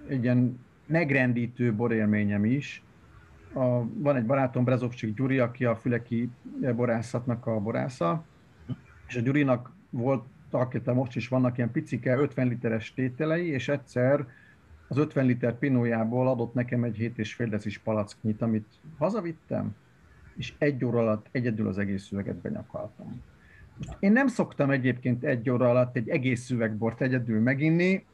egy 0.07 0.23
ilyen 0.23 0.59
megrendítő 0.85 1.73
borélményem 1.73 2.45
is, 2.45 2.83
a, 3.53 3.83
van 3.93 4.15
egy 4.15 4.25
barátom, 4.25 4.63
Brezovcsik 4.63 5.15
Gyuri, 5.15 5.39
aki 5.39 5.65
a 5.65 5.75
füleki 5.75 6.29
borászatnak 6.75 7.45
a 7.45 7.59
borásza, 7.59 8.23
és 9.07 9.15
a 9.15 9.21
Gyurinak 9.21 9.71
volt, 9.89 10.23
akit 10.51 10.93
most 10.93 11.15
is 11.15 11.27
vannak 11.27 11.57
ilyen 11.57 11.71
picike 11.71 12.15
50 12.15 12.47
literes 12.47 12.93
tételei, 12.93 13.47
és 13.47 13.67
egyszer 13.67 14.25
az 14.91 14.97
50 14.97 15.25
liter 15.25 15.57
pinójából 15.57 16.27
adott 16.27 16.53
nekem 16.53 16.83
egy 16.83 17.11
7,5 17.15 17.47
decis 17.49 17.77
palacknyit, 17.77 18.41
amit 18.41 18.67
hazavittem, 18.97 19.75
és 20.35 20.53
egy 20.57 20.85
óra 20.85 20.99
alatt 20.99 21.25
egyedül 21.31 21.67
az 21.67 21.77
egész 21.77 22.03
szüveget 22.03 22.35
benyakaltam. 22.35 23.21
Én 23.99 24.11
nem 24.11 24.27
szoktam 24.27 24.69
egyébként 24.69 25.23
egy 25.23 25.49
óra 25.49 25.69
alatt 25.69 25.95
egy 25.95 26.09
egész 26.09 26.41
szüvegbort 26.41 27.01
egyedül 27.01 27.39
meginni, 27.39 28.05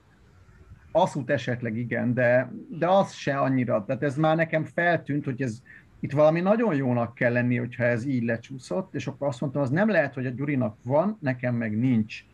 Aszút 0.91 1.29
esetleg 1.29 1.77
igen, 1.77 2.13
de, 2.13 2.51
de 2.69 2.87
az 2.87 3.13
se 3.13 3.37
annyira. 3.37 3.85
Tehát 3.85 4.03
ez 4.03 4.17
már 4.17 4.35
nekem 4.35 4.63
feltűnt, 4.63 5.25
hogy 5.25 5.41
ez 5.41 5.61
itt 5.99 6.11
valami 6.11 6.39
nagyon 6.41 6.75
jónak 6.75 7.13
kell 7.13 7.31
lenni, 7.31 7.57
hogyha 7.57 7.83
ez 7.83 8.05
így 8.05 8.23
lecsúszott, 8.23 8.95
és 8.95 9.07
akkor 9.07 9.27
azt 9.27 9.41
mondtam, 9.41 9.61
az 9.61 9.69
nem 9.69 9.89
lehet, 9.89 10.13
hogy 10.13 10.25
a 10.25 10.29
Gyurinak 10.29 10.77
van, 10.83 11.17
nekem 11.21 11.55
meg 11.55 11.77
nincs. 11.77 12.25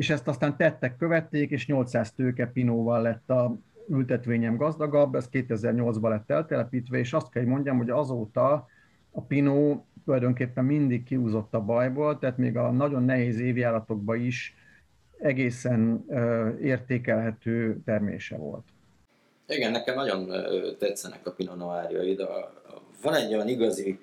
És 0.00 0.10
ezt 0.10 0.28
aztán 0.28 0.56
tettek, 0.56 0.96
követték, 0.96 1.50
és 1.50 1.66
800 1.66 2.12
tőke 2.12 2.46
pinóval 2.46 3.02
lett 3.02 3.30
a 3.30 3.56
ültetvényem 3.88 4.56
gazdagabb, 4.56 5.14
ez 5.14 5.28
2008-ban 5.32 6.08
lett 6.08 6.30
eltelepítve, 6.30 6.98
és 6.98 7.12
azt 7.12 7.30
kell, 7.30 7.42
hogy 7.42 7.50
mondjam, 7.50 7.76
hogy 7.76 7.90
azóta 7.90 8.66
a 9.10 9.22
pinó 9.22 9.86
tulajdonképpen 10.04 10.64
mindig 10.64 11.04
kiúzott 11.04 11.54
a 11.54 11.60
bajból, 11.60 12.18
tehát 12.18 12.36
még 12.36 12.56
a 12.56 12.70
nagyon 12.70 13.02
nehéz 13.02 13.40
évjáratokban 13.40 14.20
is 14.20 14.54
egészen 15.18 16.04
értékelhető 16.62 17.80
termése 17.84 18.36
volt. 18.36 18.64
Igen, 19.46 19.70
nekem 19.70 19.94
nagyon 19.94 20.30
tetszenek 20.78 21.26
a 21.26 21.32
Pinot 21.32 21.56
Noirjai, 21.56 22.14
de 22.14 22.26
van 23.02 23.14
egy 23.14 23.34
olyan 23.34 23.48
igazi 23.48 24.00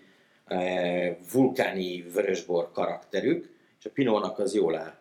vulkáni 1.33 2.01
vörösbor 2.13 2.71
karakterük, 2.71 3.49
és 3.79 3.85
a 3.85 3.89
Pinónak 3.93 4.39
az 4.39 4.53
jól 4.53 4.77
áll. 4.77 4.93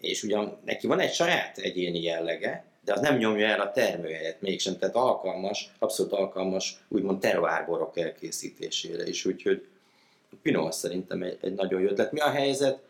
És 0.00 0.22
ugyan 0.22 0.58
neki 0.64 0.86
van 0.86 1.00
egy 1.00 1.12
saját 1.12 1.58
egyéni 1.58 2.02
jellege, 2.02 2.64
de 2.84 2.92
az 2.92 3.00
nem 3.00 3.16
nyomja 3.16 3.46
el 3.46 3.60
a 3.60 3.70
termőhelyet 3.70 4.40
mégsem, 4.40 4.78
tehát 4.78 4.94
alkalmas, 4.94 5.70
abszolút 5.78 6.12
alkalmas 6.12 6.84
úgymond 6.88 7.20
terroárborok 7.20 7.98
elkészítésére 7.98 9.06
is, 9.06 9.24
úgyhogy 9.24 9.66
a 10.32 10.36
Pinot 10.42 10.72
szerintem 10.72 11.22
egy, 11.22 11.38
egy 11.40 11.54
nagyon 11.54 11.80
jó 11.80 11.88
ötlet. 11.88 12.12
Mi 12.12 12.20
a 12.20 12.30
helyzet 12.30 12.82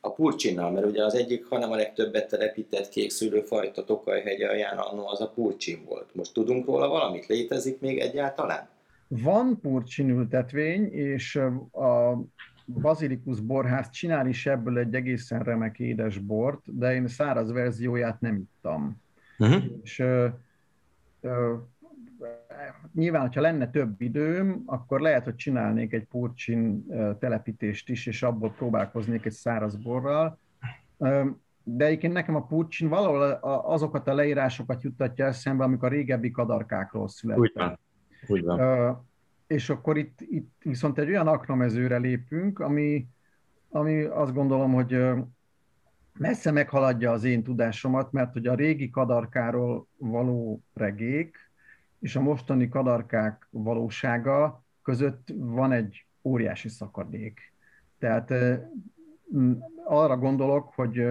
a 0.00 0.10
purcsinnal, 0.10 0.70
mert 0.70 0.86
ugye 0.86 1.04
az 1.04 1.14
egyik, 1.14 1.46
hanem 1.46 1.72
a 1.72 1.76
legtöbbet 1.76 2.28
telepített 2.28 2.88
kék 2.88 3.10
szülőfajta 3.10 3.84
Tokaj-hegy 3.84 4.42
alján 4.42 4.78
annó 4.78 5.06
az 5.06 5.20
a 5.20 5.28
purcsin 5.28 5.84
volt. 5.84 6.14
Most 6.14 6.32
tudunk 6.32 6.66
róla 6.66 6.88
valamit? 6.88 7.26
Létezik 7.26 7.80
még 7.80 7.98
egyáltalán? 7.98 8.68
Van 9.08 9.60
purcsin 9.60 10.10
ültetvény, 10.10 10.92
és 10.92 11.36
a 11.72 12.18
Bazilikus 12.66 13.40
borház 13.40 13.90
csinál 13.90 14.26
is 14.26 14.46
ebből 14.46 14.78
egy 14.78 14.94
egészen 14.94 15.42
remek 15.42 15.78
édes 15.78 16.18
bort, 16.18 16.78
de 16.78 16.94
én 16.94 17.08
száraz 17.08 17.52
verzióját 17.52 18.20
nem 18.20 18.36
ittam. 18.36 19.00
Uh-huh. 19.38 19.64
És 19.82 19.98
ö, 19.98 20.28
ö, 21.20 21.54
nyilván, 22.94 23.20
hogyha 23.20 23.40
lenne 23.40 23.70
több 23.70 24.00
időm, 24.00 24.62
akkor 24.66 25.00
lehet, 25.00 25.24
hogy 25.24 25.34
csinálnék 25.34 25.92
egy 25.92 26.04
purcsin 26.04 26.86
telepítést 27.18 27.88
is, 27.88 28.06
és 28.06 28.22
abból 28.22 28.50
próbálkoznék 28.50 29.24
egy 29.24 29.32
száraz 29.32 29.76
borral. 29.76 30.38
De 31.62 31.84
egyébként 31.84 32.12
nekem 32.12 32.34
a 32.34 32.46
purcsin 32.46 32.88
valahol 32.88 33.22
azokat 33.64 34.08
a 34.08 34.14
leírásokat 34.14 34.82
juttatja 34.82 35.26
eszembe, 35.26 35.64
amikor 35.64 35.88
a 35.88 35.94
régebbi 35.94 36.30
kadarkákról 36.30 37.08
születtek. 37.08 37.42
Úgy 37.42 37.52
van. 37.54 37.78
Úgy 38.26 38.44
van. 38.44 39.06
És 39.46 39.70
akkor 39.70 39.98
itt, 39.98 40.20
itt 40.20 40.52
viszont 40.62 40.98
egy 40.98 41.08
olyan 41.08 41.26
aknamezőre 41.26 41.96
lépünk, 41.96 42.58
ami, 42.58 43.06
ami 43.68 44.02
azt 44.02 44.32
gondolom, 44.32 44.72
hogy 44.72 44.98
messze 46.18 46.50
meghaladja 46.50 47.12
az 47.12 47.24
én 47.24 47.42
tudásomat, 47.42 48.12
mert 48.12 48.32
hogy 48.32 48.46
a 48.46 48.54
régi 48.54 48.90
kadarkáról 48.90 49.86
való 49.96 50.62
regék 50.74 51.36
és 51.98 52.16
a 52.16 52.20
mostani 52.20 52.68
kadarkák 52.68 53.48
valósága 53.50 54.64
között 54.82 55.32
van 55.36 55.72
egy 55.72 56.06
óriási 56.22 56.68
szakadék. 56.68 57.52
Tehát 57.98 58.32
arra 59.84 60.16
gondolok, 60.16 60.72
hogy 60.74 61.06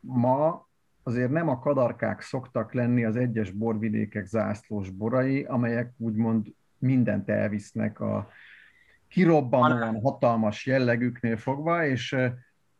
ma 0.00 0.66
azért 1.02 1.30
nem 1.30 1.48
a 1.48 1.58
kadarkák 1.58 2.20
szoktak 2.20 2.72
lenni 2.72 3.04
az 3.04 3.16
egyes 3.16 3.50
borvidékek 3.50 4.26
zászlós 4.26 4.90
borai, 4.90 5.44
amelyek 5.44 5.92
úgymond 5.96 6.54
mindent 6.78 7.28
elvisznek 7.28 8.00
a 8.00 8.28
kirobbanóan 9.08 10.00
hatalmas 10.00 10.66
jellegüknél 10.66 11.36
fogva, 11.36 11.86
és 11.86 12.16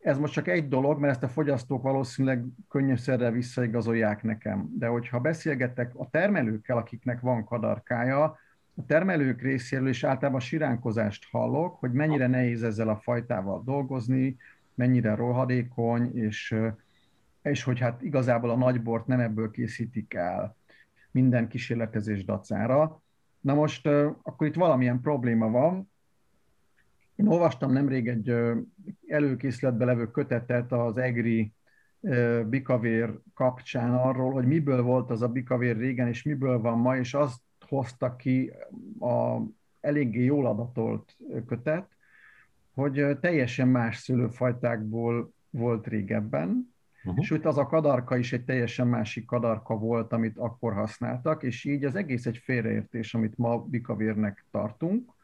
ez 0.01 0.19
most 0.19 0.33
csak 0.33 0.49
egy 0.49 0.69
dolog, 0.69 1.01
mert 1.01 1.13
ezt 1.13 1.23
a 1.23 1.29
fogyasztók 1.29 1.83
valószínűleg 1.83 2.45
könnyűszerrel 2.69 3.31
visszaigazolják 3.31 4.23
nekem. 4.23 4.69
De 4.79 4.87
hogyha 4.87 5.21
beszélgetek 5.21 5.95
a 5.95 6.11
termelőkkel, 6.11 6.77
akiknek 6.77 7.21
van 7.21 7.45
kadarkája, 7.45 8.39
a 8.79 8.87
termelők 8.87 9.43
részéről 9.43 9.89
is 9.89 10.05
általában 10.05 10.41
siránkozást 10.41 11.27
hallok, 11.31 11.79
hogy 11.79 11.93
mennyire 11.93 12.27
nehéz 12.27 12.63
ezzel 12.63 12.89
a 12.89 12.97
fajtával 12.97 13.63
dolgozni, 13.65 14.37
mennyire 14.75 15.15
rohadékony, 15.15 16.17
és, 16.17 16.55
és 17.43 17.63
hogy 17.63 17.79
hát 17.81 18.03
igazából 18.03 18.51
a 18.51 18.57
nagybort 18.57 19.07
nem 19.07 19.21
ebből 19.21 19.51
készítik 19.51 20.15
el 20.15 20.57
minden 21.11 21.49
kísérletezés 21.49 22.25
dacára. 22.25 23.03
Na 23.47 23.55
most 23.55 23.87
akkor 24.23 24.47
itt 24.47 24.55
valamilyen 24.55 25.01
probléma 25.01 25.51
van, 25.51 25.91
én 27.15 27.27
olvastam 27.27 27.73
nemrég 27.73 28.09
egy 28.09 28.35
előkészületbe 29.07 29.85
levő 29.85 30.11
kötetet 30.11 30.73
az 30.73 30.97
EGRI 30.97 31.53
bikavér 32.47 33.19
kapcsán 33.35 33.95
arról, 33.95 34.33
hogy 34.33 34.47
miből 34.47 34.83
volt 34.83 35.11
az 35.11 35.23
a 35.23 35.29
bikavér 35.29 35.77
régen, 35.77 36.09
és 36.09 36.23
miből 36.23 36.61
van 36.61 36.79
ma, 36.79 36.97
és 36.97 37.15
azt 37.15 37.41
hozta 37.69 38.17
ki 38.17 38.53
a 39.01 39.41
eléggé 39.81 40.25
jól 40.25 40.47
adatolt 40.47 41.17
kötet, 41.47 41.97
hogy 42.75 43.19
teljesen 43.21 43.69
más 43.69 43.97
szülőfajtákból 43.97 45.33
volt 45.51 45.87
régebben, 45.87 46.76
uh-huh. 47.07 47.25
sőt 47.25 47.45
az 47.45 47.59
a 47.59 47.67
kadarka 47.67 48.17
is 48.17 48.33
egy 48.33 48.45
teljesen 48.45 48.87
másik 48.87 49.25
kadarka 49.25 49.77
volt, 49.77 50.13
amit 50.13 50.39
akkor 50.39 50.73
használtak, 50.73 51.43
és 51.43 51.65
így 51.65 51.85
az 51.85 51.95
egész 51.95 52.27
egy 52.27 52.37
félreértés, 52.37 53.15
amit 53.15 53.37
ma 53.37 53.59
bikavérnek 53.59 54.45
tartunk, 54.51 55.15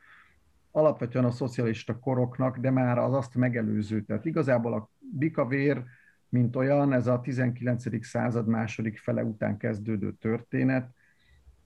alapvetően 0.71 1.25
a 1.25 1.31
szocialista 1.31 1.99
koroknak, 1.99 2.59
de 2.59 2.71
már 2.71 2.99
az 2.99 3.13
azt 3.13 3.35
megelőző. 3.35 4.03
Tehát 4.03 4.25
igazából 4.25 4.73
a 4.73 4.91
bikavér, 5.19 5.83
mint 6.29 6.57
olyan, 6.57 6.93
ez 6.93 7.07
a 7.07 7.21
19. 7.21 8.05
század 8.07 8.47
második 8.47 8.99
fele 8.99 9.25
után 9.25 9.57
kezdődő 9.57 10.13
történet, 10.13 10.95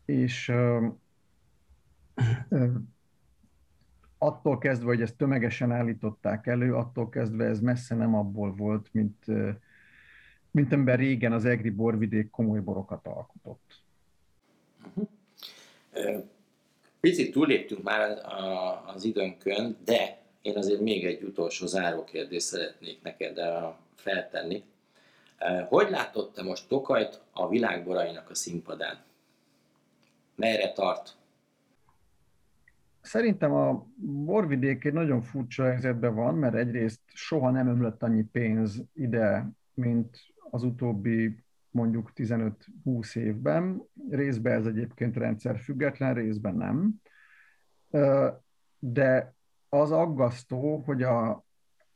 és 0.05 0.49
ö, 0.49 0.87
ö, 2.49 2.67
attól 4.19 4.59
kezdve, 4.59 4.87
hogy 4.87 5.03
ezt 5.03 5.17
tömegesen 5.17 5.73
állították 5.73 6.47
elő, 6.47 6.75
attól 6.75 7.09
kezdve 7.09 7.45
ez 7.45 7.61
messze 7.61 7.95
nem 7.95 8.15
abból 8.15 8.55
volt, 8.55 8.89
mint, 8.93 9.25
mint 10.57 10.73
ember 10.73 10.99
régen 10.99 11.33
az 11.33 11.45
egri 11.45 11.71
borvidék 11.71 12.31
komoly 12.31 12.61
borokat 12.61 13.07
alkotott. 13.07 13.83
Picit 17.01 17.33
túléptünk 17.33 17.83
már 17.83 18.19
az 18.87 19.05
időnkön, 19.05 19.77
de 19.85 20.19
én 20.43 20.57
azért 20.57 20.81
még 20.81 21.05
egy 21.05 21.23
utolsó 21.23 21.67
zárókérdést 21.67 22.47
szeretnék 22.47 23.03
neked 23.03 23.41
feltenni. 23.95 24.65
Hogy 25.69 25.91
látod 25.91 26.33
te 26.33 26.43
most 26.43 26.69
Tokajt 26.69 27.21
a 27.33 27.49
világborainak 27.49 28.31
a 28.31 28.35
színpadán? 28.35 28.99
Merre 30.35 30.73
tart? 30.73 31.17
Szerintem 33.01 33.53
a 33.53 33.87
borvidék 34.25 34.85
egy 34.85 34.93
nagyon 34.93 35.21
furcsa 35.23 35.65
helyzetben 35.65 36.15
van, 36.15 36.35
mert 36.35 36.55
egyrészt 36.55 37.01
soha 37.07 37.51
nem 37.51 37.69
ömlött 37.69 38.03
annyi 38.03 38.25
pénz 38.33 38.83
ide, 38.95 39.49
mint 39.75 40.35
az 40.51 40.63
utóbbi 40.63 41.45
mondjuk 41.71 42.13
15-20 42.15 43.17
évben. 43.17 43.83
Részben 44.11 44.53
ez 44.53 44.67
egyébként 44.67 45.17
rendszer 45.17 45.59
független, 45.59 46.15
részben 46.15 46.55
nem. 46.55 46.95
De 48.79 49.35
az 49.69 49.91
aggasztó, 49.91 50.77
hogy 50.77 51.03
a, 51.03 51.45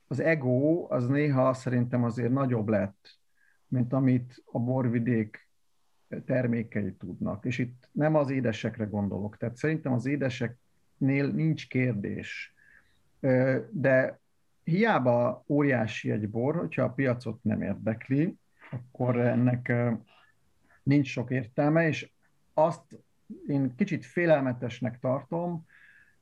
az 0.07 0.21
ego 0.21 0.87
az 0.89 1.07
néha 1.07 1.55
szerintem 1.55 2.05
azért 2.05 2.33
nagyobb 2.33 2.69
lett, 2.69 3.19
mint 3.67 3.93
amit 3.93 4.43
a 4.45 4.59
borvidék 4.59 5.49
termékei 6.25 6.93
tudnak. 6.93 7.45
És 7.45 7.59
itt 7.59 7.89
nem 7.93 8.15
az 8.15 8.31
édesekre 8.31 8.85
gondolok. 8.85 9.37
Tehát 9.37 9.57
szerintem 9.57 9.93
az 9.93 10.07
édeseknél 10.07 11.27
nincs 11.33 11.69
kérdés. 11.69 12.55
De 13.71 14.21
hiába 14.63 15.45
óriási 15.49 16.11
egy 16.11 16.29
bor, 16.29 16.57
hogyha 16.57 16.83
a 16.83 16.93
piacot 16.93 17.43
nem 17.43 17.63
érdekli, 17.63 18.39
akkor 18.71 19.21
ennek 19.21 19.73
nincs 20.83 21.09
sok 21.09 21.31
értelme, 21.31 21.87
és 21.87 22.11
azt 22.55 22.99
én 23.47 23.75
kicsit 23.77 24.05
félelmetesnek 24.05 24.99
tartom, 24.99 25.67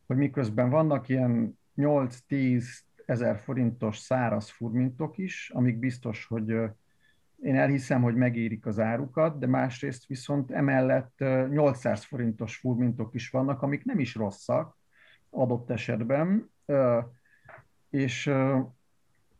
hogy 0.06 0.16
miközben 0.16 0.70
vannak 0.70 1.08
ilyen 1.08 1.58
8-10 1.76 2.64
ezer 3.06 3.38
forintos 3.38 3.98
száraz 3.98 4.48
furmintok 4.48 5.18
is, 5.18 5.50
amik 5.54 5.78
biztos, 5.78 6.26
hogy 6.26 6.48
én 7.42 7.56
elhiszem, 7.56 8.02
hogy 8.02 8.14
megérik 8.14 8.66
az 8.66 8.78
árukat, 8.78 9.38
de 9.38 9.46
másrészt 9.46 10.06
viszont 10.06 10.50
emellett 10.50 11.18
800 11.50 12.04
forintos 12.04 12.56
furmintok 12.56 13.14
is 13.14 13.30
vannak, 13.30 13.62
amik 13.62 13.84
nem 13.84 13.98
is 13.98 14.14
rosszak 14.14 14.76
adott 15.30 15.70
esetben, 15.70 16.50
és 17.90 18.30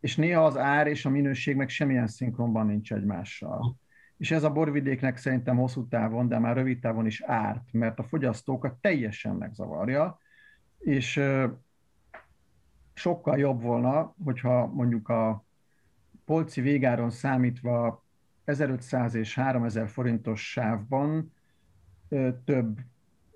és 0.01 0.17
néha 0.17 0.45
az 0.45 0.57
ár 0.57 0.87
és 0.87 1.05
a 1.05 1.11
minőség 1.11 1.57
meg 1.57 1.69
semmilyen 1.69 2.07
szinkronban 2.07 2.67
nincs 2.67 2.93
egymással. 2.93 3.77
És 4.17 4.31
ez 4.31 4.43
a 4.43 4.53
borvidéknek 4.53 5.17
szerintem 5.17 5.57
hosszú 5.57 5.89
távon, 5.89 6.29
de 6.29 6.39
már 6.39 6.57
rövid 6.57 6.81
távon 6.81 7.07
is 7.07 7.23
árt, 7.23 7.73
mert 7.73 7.99
a 7.99 8.03
fogyasztókat 8.03 8.75
teljesen 8.81 9.37
megzavarja, 9.37 10.19
és 10.79 11.21
sokkal 12.95 13.39
jobb 13.39 13.63
volna, 13.63 14.15
hogyha 14.25 14.67
mondjuk 14.67 15.09
a 15.09 15.45
polci 16.25 16.61
végáron 16.61 17.11
számítva 17.11 18.05
1500 18.45 19.15
és 19.15 19.35
3000 19.35 19.89
forintos 19.89 20.51
sávban 20.51 21.33
több 22.45 22.79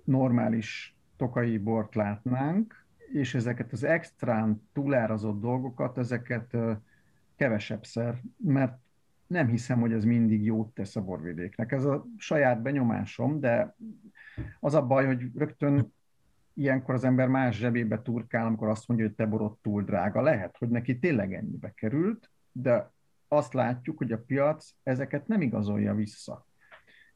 normális 0.05 0.96
tokai 1.16 1.59
bort 1.59 1.94
látnánk, 1.94 2.82
és 3.12 3.35
ezeket 3.35 3.72
az 3.72 3.85
extrán 3.85 4.68
túlárazott 4.72 5.40
dolgokat, 5.40 5.98
ezeket 5.98 6.57
kevesebbszer, 7.37 8.20
mert 8.37 8.79
nem 9.27 9.48
hiszem, 9.48 9.81
hogy 9.81 9.92
ez 9.92 10.05
mindig 10.05 10.44
jót 10.44 10.75
tesz 10.75 10.96
a 10.96 11.03
borvidéknek. 11.03 11.72
Ez 11.72 11.85
a 11.85 12.07
saját 12.16 12.62
benyomásom, 12.62 13.40
de 13.40 13.77
az 14.61 14.75
a 14.75 14.87
baj, 14.87 15.07
hogy 15.07 15.31
rögtön 15.35 15.92
ilyenkor 16.55 16.94
az 16.94 17.05
ember 17.05 17.29
más 17.29 17.57
zsebébe 17.57 18.03
turkál, 18.03 18.46
amikor 18.46 18.68
azt 18.68 18.88
mondja, 18.88 19.07
hogy 19.07 19.14
te 19.14 19.27
borod 19.27 19.59
túl 19.59 19.83
drága. 19.83 20.22
Lehet, 20.22 20.57
hogy 20.59 20.68
neki 20.68 20.98
tényleg 20.98 21.35
ennyibe 21.35 21.72
került, 21.75 22.31
de 22.53 22.90
azt 23.29 23.53
látjuk, 23.53 23.98
hogy 23.98 24.12
a 24.12 24.22
piac 24.27 24.70
ezeket 24.83 25.27
nem 25.27 25.40
igazolja 25.40 25.94
vissza. 25.94 26.46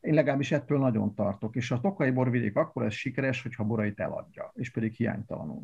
Én 0.00 0.14
legalábbis 0.14 0.52
ettől 0.52 0.78
nagyon 0.78 1.14
tartok, 1.14 1.56
és 1.56 1.70
a 1.70 1.80
tokai 1.80 2.10
borvidék 2.10 2.56
akkor 2.56 2.84
ez 2.84 2.92
sikeres, 2.92 3.42
hogyha 3.42 3.64
borait 3.64 4.00
eladja, 4.00 4.50
és 4.54 4.70
pedig 4.70 4.94
hiánytalanul. 4.94 5.62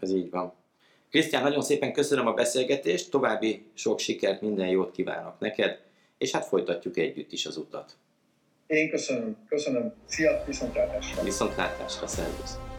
Ez 0.00 0.12
így 0.12 0.30
van. 0.30 0.52
Krisztián, 1.10 1.42
nagyon 1.42 1.62
szépen 1.62 1.92
köszönöm 1.92 2.26
a 2.26 2.32
beszélgetést, 2.32 3.10
további 3.10 3.66
sok 3.74 3.98
sikert, 3.98 4.40
minden 4.40 4.68
jót 4.68 4.90
kívánok 4.90 5.38
neked, 5.38 5.80
és 6.18 6.30
hát 6.30 6.46
folytatjuk 6.46 6.96
együtt 6.96 7.32
is 7.32 7.46
az 7.46 7.56
utat. 7.56 7.92
Én 8.66 8.90
köszönöm, 8.90 9.36
köszönöm. 9.48 9.92
Szia, 10.06 10.42
viszontlátásra. 10.46 11.22
Viszontlátásra, 11.22 12.06
szervusz. 12.06 12.69